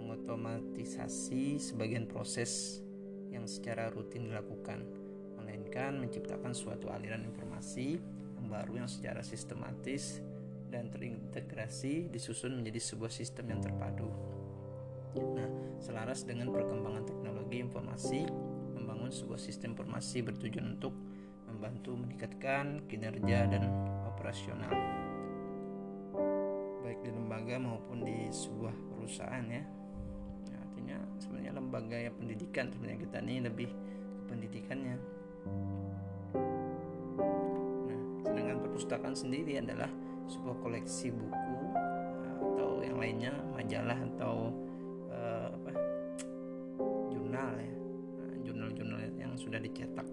[0.00, 2.80] mengotomatisasi sebagian proses
[3.28, 4.88] yang secara rutin dilakukan
[5.36, 8.00] melainkan menciptakan suatu aliran informasi
[8.40, 10.24] yang baru yang secara sistematis
[10.72, 14.08] dan terintegrasi disusun menjadi sebuah sistem yang terpadu.
[15.12, 18.24] Nah, selaras dengan perkembangan teknologi informasi,
[18.72, 20.96] membangun sebuah sistem informasi bertujuan untuk
[21.56, 23.64] membantu meningkatkan kinerja dan
[24.04, 24.68] operasional.
[26.84, 29.64] Baik di lembaga maupun di sebuah perusahaan ya.
[30.52, 33.70] Nah, artinya sebenarnya lembaga ya pendidikan sebenarnya kita ini lebih
[34.28, 34.96] pendidikannya.
[37.88, 39.88] Nah, sedangkan perpustakaan sendiri adalah
[40.28, 44.52] sebuah koleksi buku eh, atau yang lainnya majalah atau
[45.08, 45.72] uh, apa?
[47.08, 47.72] Jurnal ya.
[48.20, 50.04] Nah, jurnal-jurnal yang sudah dicetak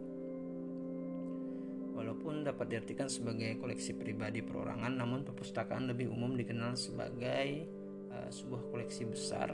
[2.23, 7.67] walaupun dapat diartikan sebagai koleksi pribadi perorangan namun perpustakaan lebih umum dikenal sebagai
[8.15, 9.51] uh, sebuah koleksi besar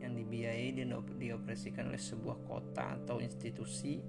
[0.00, 4.00] yang dibiayai dan dioperasikan oleh sebuah kota atau institusi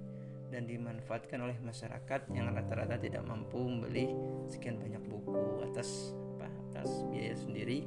[0.48, 4.08] dan dimanfaatkan oleh masyarakat yang rata-rata tidak mampu membeli
[4.48, 7.84] sekian banyak buku atas apa atas biaya sendiri.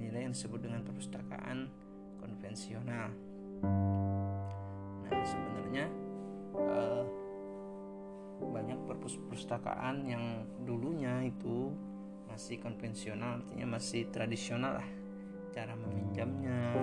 [0.00, 1.68] Inilah yang disebut dengan perpustakaan
[2.16, 3.12] konvensional.
[5.04, 5.92] Nah sebenarnya
[6.56, 7.27] uh,
[8.38, 11.74] banyak perpustakaan yang dulunya itu
[12.30, 14.88] masih konvensional artinya masih tradisional lah.
[15.50, 16.78] Cara meminjamnya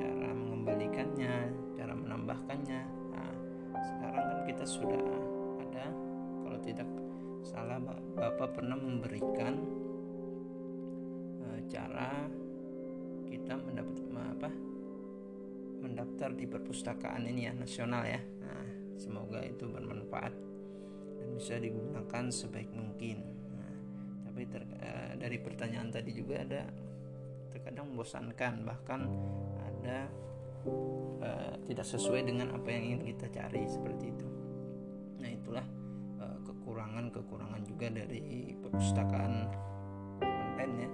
[0.00, 2.80] cara mengembalikannya cara menambahkannya.
[3.80, 5.00] Sekarang kan kita sudah
[5.60, 5.86] ada
[6.44, 6.88] kalau tidak
[7.44, 7.80] salah
[8.16, 9.56] Bapak pernah memberikan
[11.40, 12.28] uh, cara
[13.28, 13.96] kita mendapat
[14.40, 14.50] apa
[15.84, 18.20] mendaftar di perpustakaan ini ya nasional ya.
[18.39, 18.39] nah,
[18.96, 20.34] semoga itu bermanfaat
[21.20, 23.22] dan bisa digunakan sebaik mungkin
[23.54, 23.76] nah,
[24.30, 26.62] tapi ter, uh, dari pertanyaan tadi juga ada
[27.50, 29.10] terkadang membosankan bahkan
[29.58, 30.08] ada
[31.22, 34.28] uh, tidak sesuai dengan apa yang ingin kita cari seperti itu.
[35.18, 35.66] Nah itulah
[36.70, 39.32] kekurangan-kekurangan juga dari perpustakaan
[40.22, 40.90] online ya.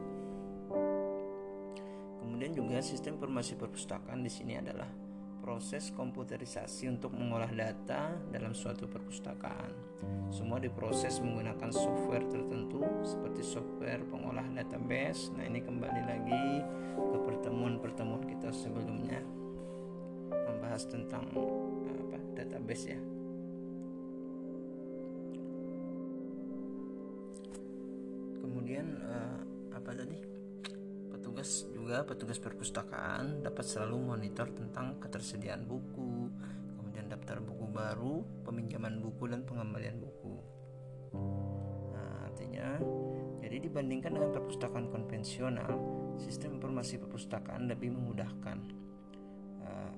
[2.24, 4.88] Kemudian juga sistem informasi perpustakaan di sini adalah
[5.46, 9.70] proses komputerisasi untuk mengolah data dalam suatu perpustakaan.
[10.26, 15.30] Semua diproses menggunakan software tertentu seperti software pengolah database.
[15.38, 16.66] Nah, ini kembali lagi
[16.98, 19.22] ke pertemuan-pertemuan kita sebelumnya
[20.50, 22.98] membahas tentang apa database ya.
[28.42, 29.38] Kemudian uh,
[29.78, 30.18] apa tadi?
[31.14, 36.26] Petugas juga petugas perpustakaan dapat selalu monitor tentang ketersediaan buku,
[36.74, 40.34] kemudian daftar buku baru, peminjaman buku dan pengembalian buku.
[41.94, 42.82] Nah, artinya
[43.38, 45.78] jadi dibandingkan dengan perpustakaan konvensional,
[46.18, 48.58] sistem informasi perpustakaan lebih memudahkan
[49.62, 49.92] uh,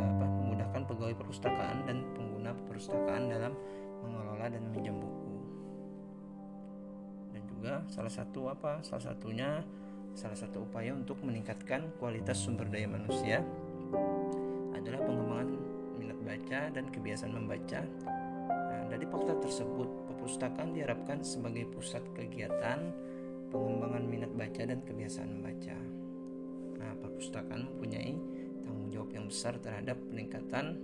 [0.00, 3.52] apa, memudahkan pegawai perpustakaan dan pengguna perpustakaan dalam
[4.00, 5.36] mengelola dan meminjam buku.
[7.36, 8.80] Dan juga salah satu apa?
[8.80, 9.60] Salah satunya
[10.16, 13.44] Salah satu upaya untuk meningkatkan kualitas sumber daya manusia
[14.72, 15.50] adalah pengembangan
[16.00, 17.84] minat baca dan kebiasaan membaca.
[18.48, 22.96] Nah, dari fakta tersebut, perpustakaan diharapkan sebagai pusat kegiatan
[23.52, 25.76] pengembangan minat baca dan kebiasaan membaca.
[26.80, 28.16] Nah, perpustakaan mempunyai
[28.64, 30.80] tanggung jawab yang besar terhadap peningkatan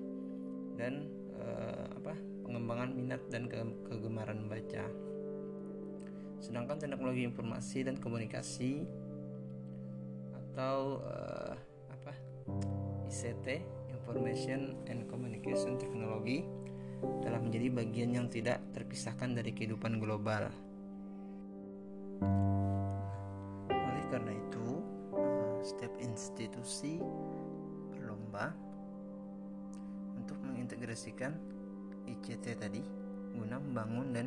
[0.76, 1.08] dan
[1.40, 4.84] eh, apa pengembangan minat dan ke kegemaran membaca.
[6.36, 9.01] Sedangkan teknologi informasi dan komunikasi
[10.52, 11.56] atau uh,
[11.88, 12.12] apa
[13.08, 16.44] ICT Information and Communication Technology
[17.24, 20.52] telah menjadi bagian yang tidak terpisahkan dari kehidupan global.
[23.72, 24.66] Oleh karena itu,
[25.16, 27.00] uh, setiap institusi
[27.96, 28.52] berlomba
[30.20, 31.32] untuk mengintegrasikan
[32.04, 32.84] ICT tadi
[33.32, 34.26] guna membangun dan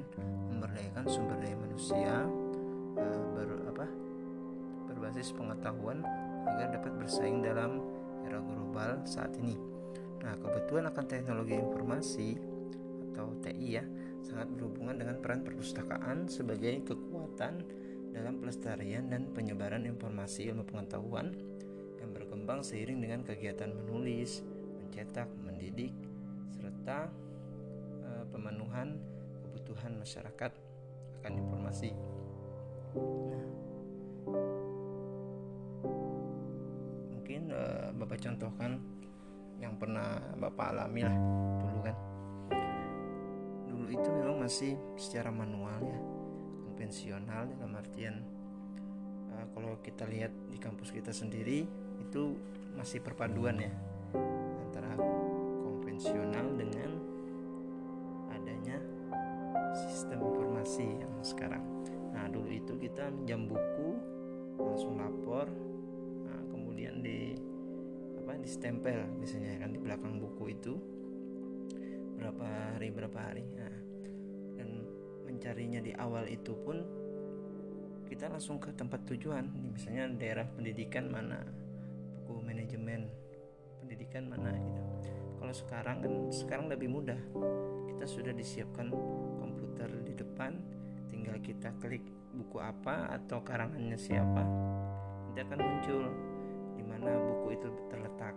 [0.49, 2.25] memberdayakan sumber daya manusia
[2.97, 3.85] uh, ber, apa
[4.89, 6.01] berbasis pengetahuan
[6.45, 7.81] agar dapat bersaing dalam
[8.25, 9.57] era global saat ini.
[10.25, 12.29] Nah, kebetulan akan teknologi informasi
[13.13, 13.85] atau TI ya
[14.25, 17.61] sangat berhubungan dengan peran perpustakaan sebagai kekuatan
[18.09, 21.35] dalam pelestarian dan penyebaran informasi ilmu pengetahuan
[22.01, 24.41] yang berkembang seiring dengan kegiatan menulis,
[24.81, 25.93] mencetak, mendidik,
[26.49, 27.11] serta
[28.01, 28.97] e, pemenuhan
[29.45, 30.51] kebutuhan masyarakat
[31.21, 31.91] akan informasi.
[32.95, 33.45] Nah,
[37.33, 38.77] uh, bapak contohkan
[39.57, 41.17] yang pernah bapak alami lah
[41.63, 41.95] dulu kan.
[43.65, 45.99] Dulu itu memang masih secara manual ya
[46.67, 48.21] konvensional dalam artian
[49.33, 51.65] uh, kalau kita lihat di kampus kita sendiri
[52.03, 52.35] itu
[52.75, 53.71] masih perpaduan ya
[54.67, 54.93] antara
[55.63, 56.91] konvensional dengan
[58.29, 58.77] adanya
[59.75, 61.63] sistem informasi yang sekarang.
[62.11, 63.95] Nah dulu itu kita minjam buku
[64.59, 65.47] langsung lapor
[66.75, 67.31] kemudian di
[68.19, 70.75] apa di stempel biasanya kan di belakang buku itu.
[72.19, 73.47] Berapa hari berapa hari.
[73.47, 73.75] Nah,
[74.59, 74.83] dan
[75.23, 76.83] mencarinya di awal itu pun
[78.11, 79.47] kita langsung ke tempat tujuan.
[79.71, 81.47] Misalnya daerah pendidikan mana
[82.19, 83.07] buku manajemen
[83.79, 84.83] pendidikan mana gitu.
[85.39, 87.21] Kalau sekarang kan sekarang lebih mudah.
[87.87, 88.91] Kita sudah disiapkan
[89.39, 90.59] komputer di depan
[91.07, 92.03] tinggal kita klik
[92.35, 94.43] buku apa atau karangannya siapa
[95.23, 96.34] nanti akan muncul
[97.01, 98.35] mana buku itu terletak.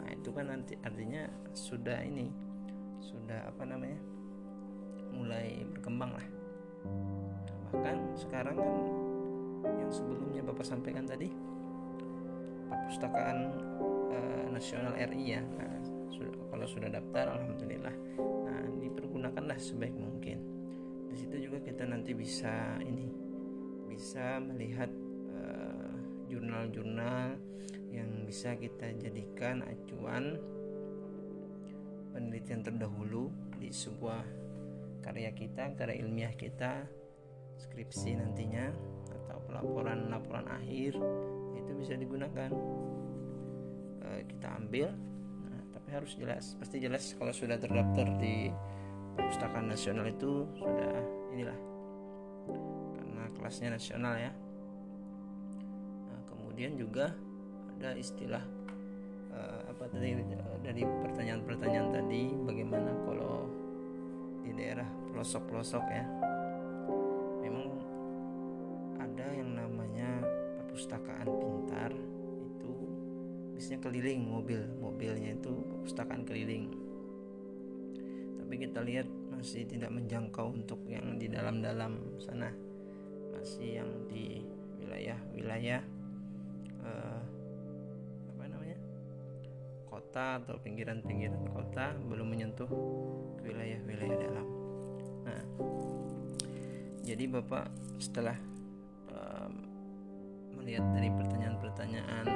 [0.00, 2.30] Nah itu kan nanti artinya sudah ini
[2.98, 4.00] sudah apa namanya
[5.14, 6.26] mulai berkembang lah.
[6.86, 7.40] Nah,
[7.70, 8.74] bahkan sekarang kan
[9.78, 11.30] yang sebelumnya bapak sampaikan tadi
[12.66, 13.38] perpustakaan
[14.10, 15.42] uh, nasional RI ya.
[15.42, 15.74] Nah,
[16.10, 17.94] sudah, kalau sudah daftar alhamdulillah.
[18.18, 20.38] Nah dipergunakanlah sebaik mungkin.
[21.10, 23.08] Di situ juga kita nanti bisa ini
[23.86, 24.92] bisa melihat
[26.36, 27.40] jurnal-jurnal
[27.88, 30.36] yang bisa kita jadikan acuan
[32.12, 34.20] penelitian terdahulu di sebuah
[35.00, 36.84] karya kita, karya ilmiah kita,
[37.56, 38.68] skripsi nantinya
[39.08, 41.00] atau pelaporan-laporan akhir
[41.56, 42.52] itu bisa digunakan.
[44.04, 44.92] E, kita ambil,
[45.48, 48.52] nah, tapi harus jelas, pasti jelas kalau sudah terdaftar di
[49.16, 51.00] perpustakaan nasional itu sudah
[51.32, 51.58] inilah
[53.00, 54.32] karena kelasnya nasional ya
[56.56, 57.12] kemudian juga
[57.76, 58.40] ada istilah
[59.28, 63.44] uh, apa tadi uh, dari pertanyaan-pertanyaan tadi bagaimana kalau
[64.40, 66.08] di daerah pelosok-pelosok ya.
[67.44, 67.76] Memang
[68.96, 70.24] ada yang namanya
[70.64, 72.72] perpustakaan pintar itu
[73.52, 76.72] biasanya keliling mobil mobilnya itu perpustakaan keliling.
[78.40, 82.48] Tapi kita lihat masih tidak menjangkau untuk yang di dalam-dalam sana.
[83.36, 84.40] Masih yang di
[84.80, 85.95] wilayah-wilayah
[86.86, 87.20] uh,
[88.30, 88.78] apa namanya
[89.90, 92.70] kota atau pinggiran-pinggiran kota belum menyentuh
[93.42, 94.46] wilayah-wilayah dalam.
[95.26, 95.42] Nah,
[97.02, 97.66] jadi Bapak
[97.98, 98.38] setelah
[99.10, 99.52] um,
[100.54, 102.26] melihat dari pertanyaan-pertanyaan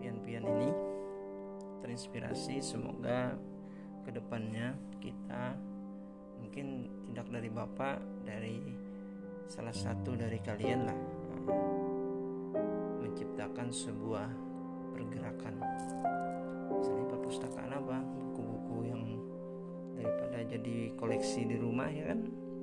[0.00, 0.70] pian-pian ini
[1.80, 3.36] terinspirasi semoga
[4.04, 5.56] ke depannya kita
[6.40, 8.58] mungkin tidak dari Bapak dari
[9.50, 10.98] salah satu dari kalian lah
[13.00, 14.28] menciptakan sebuah
[14.94, 15.54] pergerakan.
[16.70, 17.98] Misalnya perpustakaan apa?
[18.04, 19.02] Buku-buku yang
[19.96, 22.20] daripada jadi koleksi di rumah ya kan?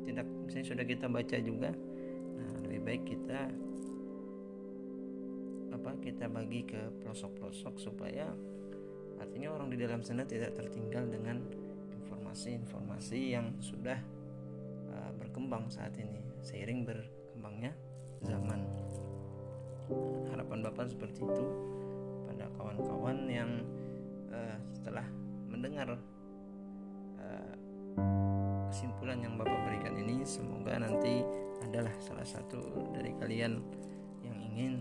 [0.07, 1.69] Tidak misalnya sudah kita baca juga.
[2.38, 3.39] Nah lebih baik kita
[5.77, 8.31] apa kita bagi ke pelosok-pelosok supaya
[9.21, 11.41] artinya orang di dalam sana tidak tertinggal dengan
[12.01, 13.99] informasi-informasi yang sudah
[14.93, 17.73] uh, berkembang saat ini seiring berkembangnya
[18.25, 18.86] zaman
[20.31, 21.45] harapan bapak seperti itu
[22.27, 23.51] pada kawan-kawan yang
[24.31, 25.05] uh, setelah
[25.47, 25.95] mendengar
[27.17, 27.53] uh,
[28.69, 31.23] kesimpulan yang bapak berikan ini semoga nanti
[31.63, 33.59] adalah salah satu dari kalian
[34.21, 34.73] yang ingin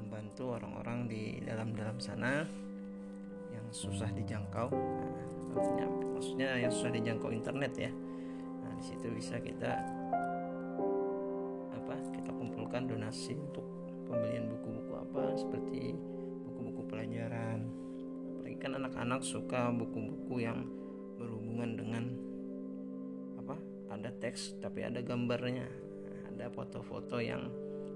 [0.00, 2.42] membantu orang-orang di dalam-dalam sana
[3.50, 4.70] yang susah dijangkau.
[4.70, 5.26] Nah,
[6.14, 7.90] maksudnya yang susah dijangkau internet ya.
[8.60, 9.99] Nah di situ bisa kita
[12.84, 13.64] donasi untuk
[14.10, 15.94] pembelian buku-buku apa seperti
[16.46, 17.66] buku-buku pelajaran.
[18.34, 20.66] Apalagi kan anak-anak suka buku-buku yang
[21.20, 22.04] berhubungan dengan
[23.38, 23.56] apa
[23.92, 25.68] ada teks tapi ada gambarnya.
[26.34, 27.52] Ada foto-foto yang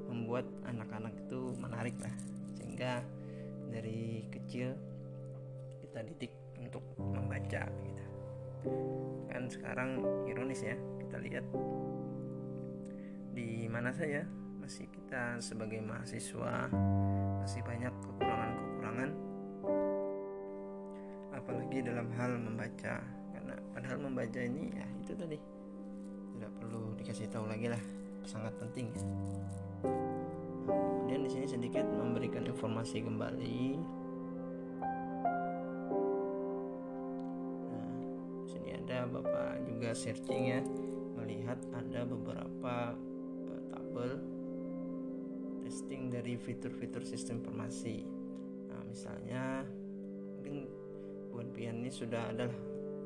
[0.06, 2.14] membuat anak-anak itu menarik lah.
[2.60, 3.00] Sehingga
[3.72, 4.76] dari kecil
[5.80, 8.04] kita didik untuk membaca gitu.
[9.28, 11.44] Kan sekarang ironis ya kita lihat
[13.34, 14.22] di mana saja
[14.64, 16.72] masih kita sebagai mahasiswa
[17.44, 19.10] masih banyak kekurangan-kekurangan.
[21.36, 23.04] Apalagi dalam hal membaca
[23.36, 25.36] karena padahal membaca ini ya itu tadi.
[26.32, 27.82] Tidak perlu dikasih tahu lagi lah
[28.24, 29.04] sangat penting ya.
[30.64, 33.60] Kemudian di sini sedikit memberikan informasi kembali.
[37.68, 37.92] Nah
[38.48, 40.60] sini ada bapak juga searching ya
[41.20, 42.96] melihat ada beberapa
[43.44, 44.33] uh, tabel
[45.74, 48.06] testing dari fitur-fitur sistem informasi.
[48.70, 49.66] Nah misalnya
[50.38, 50.70] mungkin
[51.34, 52.46] buat pian ini sudah ada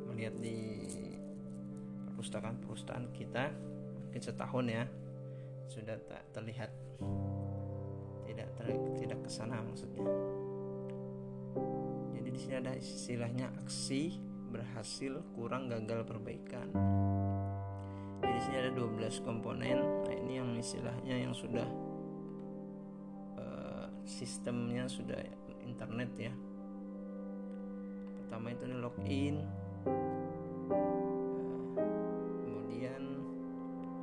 [0.05, 0.85] melihat di
[2.13, 3.57] perpustakaan-perpustakaan kita
[4.05, 4.85] mungkin setahun ya
[5.73, 6.69] sudah tak terlihat.
[8.29, 8.69] Tidak ter,
[9.01, 10.05] tidak ke sana maksudnya.
[12.21, 14.21] Jadi di sini ada istilahnya aksi
[14.53, 16.69] berhasil kurang gagal perbaikan.
[18.21, 20.05] Jadi di sini ada 12 komponen.
[20.05, 21.88] Nah ini yang istilahnya yang sudah
[24.09, 25.21] sistemnya sudah
[25.61, 26.33] internet ya.
[28.25, 29.45] Pertama itu login.
[32.41, 33.03] Kemudian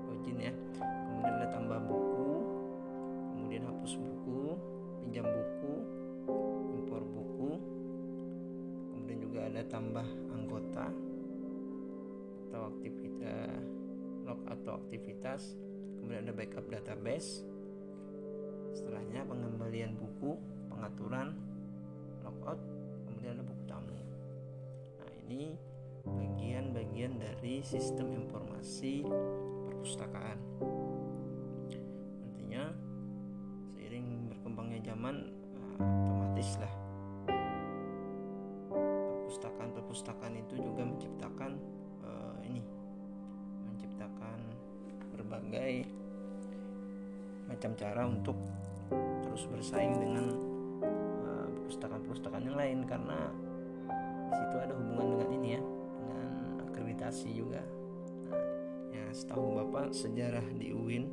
[0.06, 0.54] login ya.
[0.78, 2.32] Kemudian ada tambah buku.
[3.34, 4.42] Kemudian hapus buku
[5.02, 5.74] pinjam buku
[6.78, 7.58] impor buku.
[8.94, 10.94] Kemudian juga ada tambah anggota
[12.46, 13.58] atau aktivitas
[14.26, 15.58] log atau aktivitas.
[15.98, 17.55] Kemudian ada backup database
[18.86, 20.38] setelahnya pengembalian buku
[20.70, 21.34] pengaturan
[22.22, 22.62] logout
[23.10, 23.98] kemudian ada buku tamu.
[25.02, 25.58] Nah ini
[26.06, 29.02] bagian-bagian dari sistem informasi
[29.66, 30.38] perpustakaan.
[32.22, 32.78] Nantinya
[33.74, 36.74] seiring berkembangnya zaman nah, otomatis lah
[38.70, 41.58] perpustakaan-perpustakaan itu juga menciptakan
[42.06, 42.62] uh, ini
[43.66, 44.38] menciptakan
[45.18, 45.90] berbagai
[47.50, 48.38] macam cara untuk
[49.36, 50.32] terus bersaing dengan
[51.28, 53.28] uh, perpustakaan-perpustakaan yang lain karena
[54.32, 55.62] di situ ada hubungan dengan ini ya
[56.00, 56.32] dengan
[56.64, 57.60] akreditasi juga.
[58.32, 58.40] Nah,
[58.96, 61.12] ya setahu bapak sejarah di UIN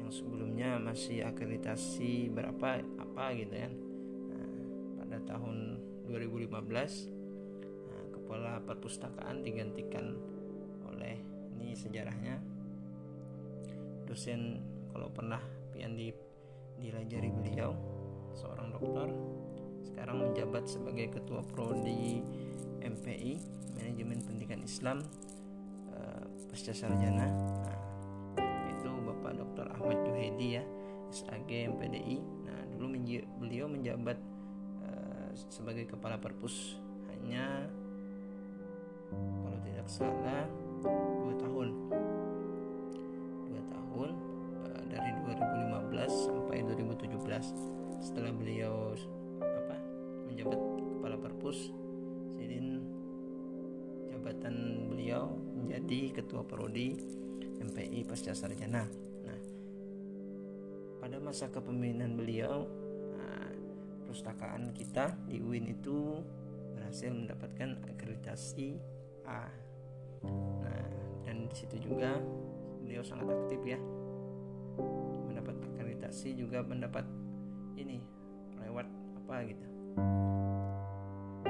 [0.00, 3.68] yang sebelumnya masih akreditasi berapa apa gitu ya
[4.32, 4.48] nah,
[5.04, 5.76] pada tahun
[6.08, 10.16] 2015 nah, kepala perpustakaan digantikan
[10.88, 11.20] oleh
[11.52, 12.40] ini sejarahnya
[14.08, 14.64] dosen
[14.96, 15.44] kalau pernah
[15.76, 16.16] yang di
[16.80, 17.72] dilajari beliau
[18.36, 19.08] seorang dokter
[19.82, 22.20] sekarang menjabat sebagai ketua prodi
[22.84, 23.32] MPI
[23.72, 25.00] Manajemen Pendidikan Islam
[25.88, 27.28] uh, pasca sarjana.
[27.64, 27.78] Nah,
[28.76, 29.66] itu Bapak Dr.
[29.72, 30.64] Ahmad Juhedi ya
[31.08, 34.20] SAG MPDI nah dulu menj beliau menjabat
[34.84, 36.76] uh, sebagai kepala perpus.
[37.08, 37.64] Hanya
[39.16, 40.44] kalau tidak salah
[40.84, 41.68] dua tahun.
[43.48, 44.25] Dua tahun
[45.36, 48.92] 2015 sampai 2017 setelah beliau
[49.40, 49.76] apa
[50.28, 50.60] menjabat
[50.96, 51.72] kepala perpus
[52.32, 52.84] sidin
[54.08, 56.98] jabatan beliau menjadi ketua prodi
[57.56, 58.84] MPI pasca sarjana.
[59.24, 59.40] Nah
[61.00, 62.66] pada masa kepemimpinan beliau
[63.16, 63.52] nah,
[64.04, 66.20] perpustakaan kita di UIN itu
[66.74, 68.76] berhasil mendapatkan akreditasi
[69.24, 69.48] A.
[70.60, 70.86] Nah
[71.24, 72.18] dan di situ juga
[72.82, 73.80] beliau sangat aktif ya
[76.06, 77.02] akreditasi juga mendapat
[77.74, 77.98] ini
[78.62, 78.86] lewat
[79.26, 79.66] apa gitu.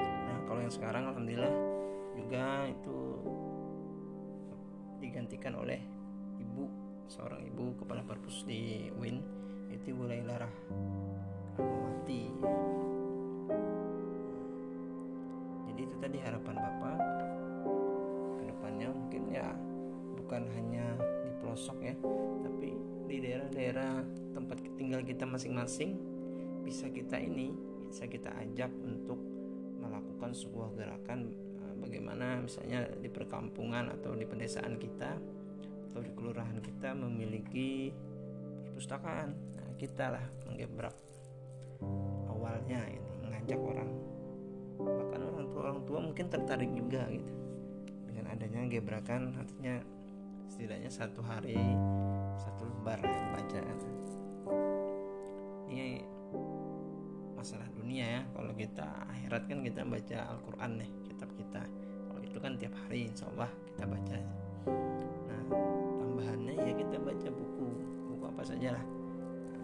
[0.00, 1.52] Nah, kalau yang sekarang alhamdulillah
[2.16, 3.20] juga itu
[4.96, 5.76] digantikan oleh
[6.40, 6.72] ibu
[7.04, 9.20] seorang ibu kepala perpus di UIN
[9.68, 12.22] itu Bu Laila Rahmawati
[15.68, 16.96] jadi itu tadi harapan Bapak
[18.40, 19.52] ke depannya mungkin ya
[20.16, 21.92] bukan hanya di pelosok ya
[22.40, 24.02] tapi di daerah-daerah
[24.34, 25.96] tempat tinggal kita masing-masing
[26.66, 27.54] bisa kita ini
[27.86, 29.16] bisa kita ajak untuk
[29.78, 31.30] melakukan sebuah gerakan
[31.62, 35.14] eh, bagaimana misalnya di perkampungan atau di pedesaan kita
[35.90, 37.94] atau di kelurahan kita memiliki
[38.66, 39.32] perpustakaan.
[39.32, 40.92] Nah, kita lah menggebrak
[42.28, 43.90] awalnya ini mengajak orang.
[44.76, 47.32] Bahkan orang tua orang tua mungkin tertarik juga gitu
[48.10, 49.80] dengan adanya gebrakan artinya
[50.48, 51.56] setidaknya satu hari
[52.36, 53.60] satu lembar yang baca
[55.76, 56.00] ini
[57.36, 58.22] masalah dunia ya.
[58.32, 61.62] Kalau kita akhirat kan kita baca Al-Quran nih kitab kita.
[62.08, 64.16] Kalau itu kan tiap hari insya Allah kita baca.
[66.00, 67.68] Tambahannya ya kita baca buku.
[68.14, 68.84] Buku apa saja lah.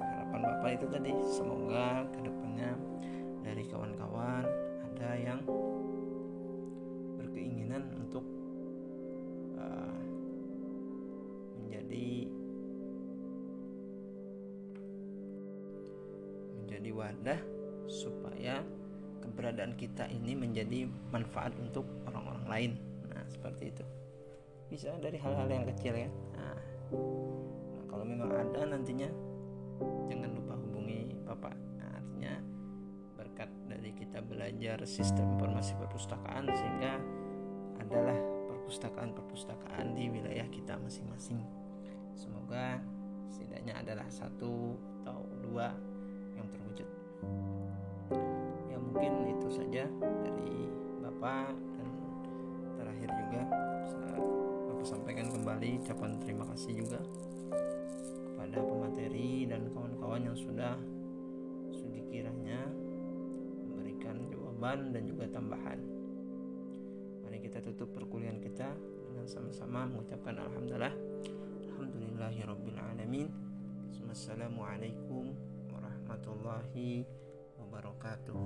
[0.03, 2.71] Harapan bapak itu tadi semoga ke depannya
[3.43, 4.45] dari kawan-kawan
[4.93, 5.41] ada yang
[7.19, 8.23] berkeinginan untuk
[17.03, 17.41] wadah
[17.91, 18.63] supaya
[19.19, 22.73] keberadaan kita ini menjadi manfaat untuk orang-orang lain.
[23.11, 23.85] Nah seperti itu.
[24.71, 26.11] Bisa dari hal-hal yang kecil ya.
[26.39, 26.57] Nah,
[27.75, 29.11] nah kalau memang ada nantinya
[30.07, 31.55] jangan lupa hubungi bapak.
[31.77, 32.35] Nah, artinya
[33.19, 37.03] berkat dari kita belajar sistem informasi perpustakaan sehingga
[37.83, 38.17] adalah
[38.49, 41.43] perpustakaan-perpustakaan di wilayah kita masing-masing.
[42.17, 42.79] Semoga
[43.29, 45.75] setidaknya adalah satu atau dua
[46.53, 46.89] terwujud
[48.69, 49.85] ya mungkin itu saja
[50.21, 50.69] dari
[51.01, 51.89] bapak dan
[52.77, 53.43] terakhir juga
[54.69, 57.01] aku sampaikan kembali ucapan terima kasih juga
[58.53, 60.75] kepada pemateri dan kawan-kawan yang sudah
[61.71, 62.67] sudi kiranya
[63.65, 65.79] memberikan jawaban dan juga tambahan.
[67.23, 68.75] Mari kita tutup perkuliahan kita
[69.09, 70.91] dengan sama-sama mengucapkan alhamdulillah.
[71.71, 73.31] Alhamdulillahirabbil alamin.
[76.13, 77.09] Warahmatullahi
[77.57, 78.37] wabarakatuh.